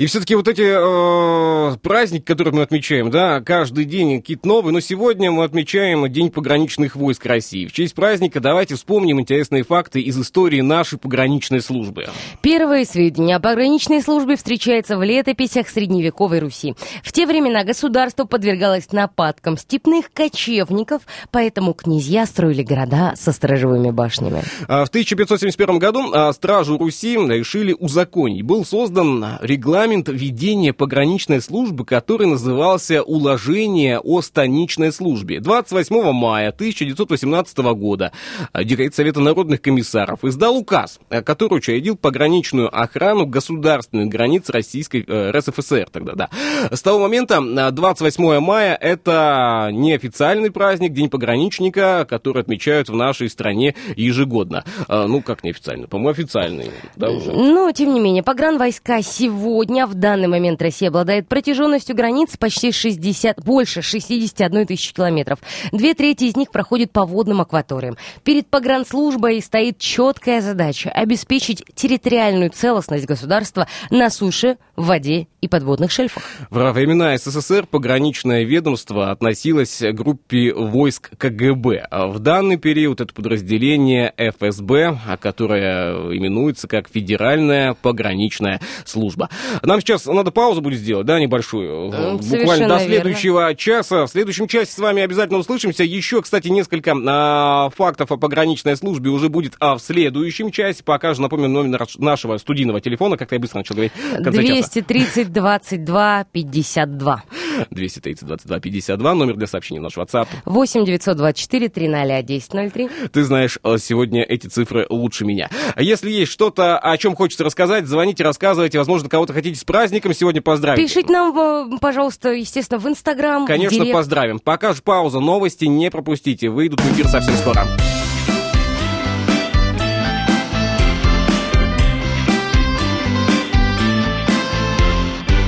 И 0.00 0.06
все-таки 0.06 0.34
вот 0.34 0.48
эти 0.48 0.62
э, 0.62 1.76
праздники, 1.82 2.22
которые 2.22 2.54
мы 2.54 2.62
отмечаем, 2.62 3.10
да, 3.10 3.42
каждый 3.42 3.84
день 3.84 4.22
какие-то 4.22 4.48
новые, 4.48 4.72
но 4.72 4.80
сегодня 4.80 5.30
мы 5.30 5.44
отмечаем 5.44 6.10
День 6.10 6.30
пограничных 6.30 6.96
войск 6.96 7.26
России. 7.26 7.66
В 7.66 7.72
честь 7.74 7.94
праздника 7.94 8.40
давайте 8.40 8.76
вспомним 8.76 9.20
интересные 9.20 9.62
факты 9.62 10.00
из 10.00 10.18
истории 10.18 10.62
нашей 10.62 10.98
пограничной 10.98 11.60
службы. 11.60 12.06
Первые 12.40 12.86
сведения 12.86 13.36
о 13.36 13.40
пограничной 13.40 14.00
службе 14.00 14.36
встречаются 14.36 14.96
в 14.96 15.02
летописях 15.02 15.68
средневековой 15.68 16.38
Руси. 16.38 16.74
В 17.04 17.12
те 17.12 17.26
времена 17.26 17.62
государство 17.62 18.24
подвергалось 18.24 18.92
нападкам 18.92 19.58
степных 19.58 20.10
кочевников, 20.14 21.02
поэтому 21.30 21.74
князья 21.74 22.24
строили 22.24 22.62
города 22.62 23.12
со 23.16 23.32
сторожевыми 23.32 23.90
башнями. 23.90 24.44
А 24.66 24.86
В 24.86 24.88
1571 24.88 25.78
году 25.78 26.10
а, 26.14 26.32
стражу 26.32 26.78
Руси 26.78 27.16
решили 27.16 27.76
узаконить. 27.78 28.44
Был 28.46 28.64
создан 28.64 29.36
регламент 29.42 29.89
регламент 29.90 30.08
ведения 30.08 30.72
пограничной 30.72 31.42
службы, 31.42 31.84
который 31.84 32.26
назывался 32.26 33.02
«Уложение 33.02 33.98
о 33.98 34.22
станичной 34.22 34.92
службе». 34.92 35.40
28 35.40 36.12
мая 36.12 36.50
1918 36.50 37.58
года 37.74 38.12
Декрет 38.54 38.94
Совета 38.94 39.20
народных 39.20 39.60
комиссаров 39.60 40.24
издал 40.24 40.56
указ, 40.56 41.00
э, 41.10 41.22
который 41.22 41.58
учредил 41.58 41.96
пограничную 41.96 42.68
охрану 42.72 43.26
государственных 43.26 44.08
границ 44.08 44.48
Российской 44.48 45.04
э, 45.06 45.30
РСФСР 45.32 45.88
тогда, 45.90 46.12
да. 46.14 46.28
С 46.70 46.82
того 46.82 47.00
момента 47.00 47.40
э, 47.42 47.70
28 47.72 48.38
мая 48.38 48.76
это 48.80 49.70
неофициальный 49.72 50.52
праздник, 50.52 50.92
День 50.92 51.10
пограничника, 51.10 52.06
который 52.08 52.42
отмечают 52.42 52.88
в 52.88 52.94
нашей 52.94 53.28
стране 53.28 53.74
ежегодно. 53.96 54.64
Э, 54.88 55.06
Ну, 55.08 55.20
как 55.20 55.42
неофициально? 55.42 55.88
По-моему, 55.88 56.10
официальный, 56.10 56.70
да, 56.96 57.10
уже? 57.10 57.32
Но, 57.32 57.72
тем 57.72 57.92
не 57.92 58.00
менее, 58.00 58.22
погранвойска 58.22 59.00
сегодня, 59.02 59.79
в 59.86 59.94
данный 59.94 60.28
момент 60.28 60.60
Россия 60.62 60.88
обладает 60.88 61.28
протяженностью 61.28 61.96
границ 61.96 62.36
почти 62.36 62.72
60, 62.72 63.44
больше 63.44 63.82
61 63.82 64.66
тысячи 64.66 64.94
километров. 64.94 65.38
Две 65.72 65.94
трети 65.94 66.24
из 66.24 66.36
них 66.36 66.50
проходят 66.50 66.92
по 66.92 67.04
водным 67.04 67.40
акваториям. 67.40 67.96
Перед 68.24 68.46
погранслужбой 68.46 69.40
стоит 69.42 69.78
четкая 69.78 70.40
задача 70.40 70.90
обеспечить 70.90 71.64
территориальную 71.74 72.50
целостность 72.50 73.06
государства 73.06 73.66
на 73.90 74.10
суше, 74.10 74.56
в 74.76 74.86
воде 74.86 75.28
и 75.40 75.48
подводных 75.48 75.90
шельфах. 75.90 76.22
Во 76.48 76.72
времена 76.72 77.16
СССР 77.16 77.66
пограничное 77.66 78.44
ведомство 78.44 79.10
относилось 79.10 79.78
к 79.78 79.92
группе 79.92 80.52
войск 80.54 81.10
КГБ. 81.18 81.86
В 81.90 82.18
данный 82.18 82.56
период 82.56 83.00
это 83.00 83.12
подразделение 83.12 84.12
ФСБ, 84.16 84.98
а 85.06 85.16
которое 85.16 86.16
именуется 86.16 86.66
как 86.66 86.88
Федеральная 86.88 87.74
пограничная 87.74 88.60
служба. 88.84 89.28
Нам 89.70 89.80
сейчас 89.80 90.06
надо 90.06 90.32
паузу 90.32 90.60
будет 90.62 90.80
сделать, 90.80 91.06
да, 91.06 91.20
небольшую? 91.20 91.92
Э, 91.92 92.16
Буквально 92.16 92.66
до 92.66 92.78
верно. 92.78 92.80
следующего 92.80 93.54
часа. 93.54 94.04
В 94.06 94.08
следующем 94.10 94.48
часе 94.48 94.72
с 94.72 94.78
вами 94.80 95.00
обязательно 95.00 95.38
услышимся. 95.38 95.84
Еще, 95.84 96.20
кстати, 96.22 96.48
несколько 96.48 96.92
а, 97.06 97.70
фактов 97.76 98.10
о 98.10 98.16
пограничной 98.16 98.76
службе 98.76 99.10
уже 99.10 99.28
будет 99.28 99.54
а, 99.60 99.76
в 99.76 99.80
следующем 99.80 100.50
часе. 100.50 100.82
Пока 100.82 101.14
же 101.14 101.22
напомню 101.22 101.46
номер 101.46 101.86
нашего 101.98 102.36
студийного 102.38 102.80
телефона, 102.80 103.16
как 103.16 103.30
я 103.30 103.38
быстро 103.38 103.58
начал 103.58 103.76
говорить. 103.76 103.92
в 103.94 104.24
конце 104.24 104.42
часа. 104.42 104.80
230 104.82 105.32
22 105.32 106.24
52. 106.32 107.22
230 107.70 108.26
22 108.26 108.60
52, 108.60 109.14
номер 109.14 109.36
для 109.36 109.46
сообщений 109.46 109.80
в 109.80 109.82
наш 109.82 109.96
WhatsApp. 109.96 110.26
8 110.44 110.84
924 110.84 111.68
300 111.68 112.00
1003. 112.18 112.88
Ты 113.12 113.24
знаешь, 113.24 113.58
э, 113.62 113.76
сегодня 113.78 114.22
эти 114.22 114.46
цифры 114.46 114.86
лучше 114.88 115.24
меня. 115.24 115.48
Если 115.76 116.10
есть 116.10 116.32
что-то, 116.32 116.78
о 116.78 116.96
чем 116.98 117.14
хочется 117.16 117.44
рассказать, 117.44 117.86
звоните, 117.86 118.24
рассказывайте. 118.24 118.78
Возможно, 118.78 119.08
кого-то 119.08 119.32
хотите 119.32 119.58
с 119.58 119.64
праздником 119.64 120.14
сегодня 120.14 120.42
поздравить. 120.42 120.80
Пишите 120.86 121.12
нам, 121.12 121.36
э, 121.36 121.78
пожалуйста, 121.80 122.30
естественно, 122.30 122.78
в 122.78 122.86
Инстаграм. 122.88 123.44
в 123.44 123.46
Конечно, 123.46 123.78
директ. 123.78 123.92
поздравим. 123.92 124.38
Пока 124.38 124.72
же 124.72 124.82
пауза, 124.82 125.20
новости 125.20 125.64
не 125.66 125.90
пропустите. 125.90 126.48
Выйдут 126.48 126.80
в 126.80 126.92
эфир 126.92 127.08
совсем 127.08 127.34
скоро. 127.34 127.66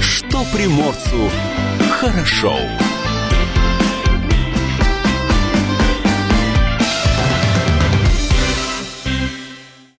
Что 0.01 0.45
приморцу 0.53 1.31
хорошо. 2.03 2.92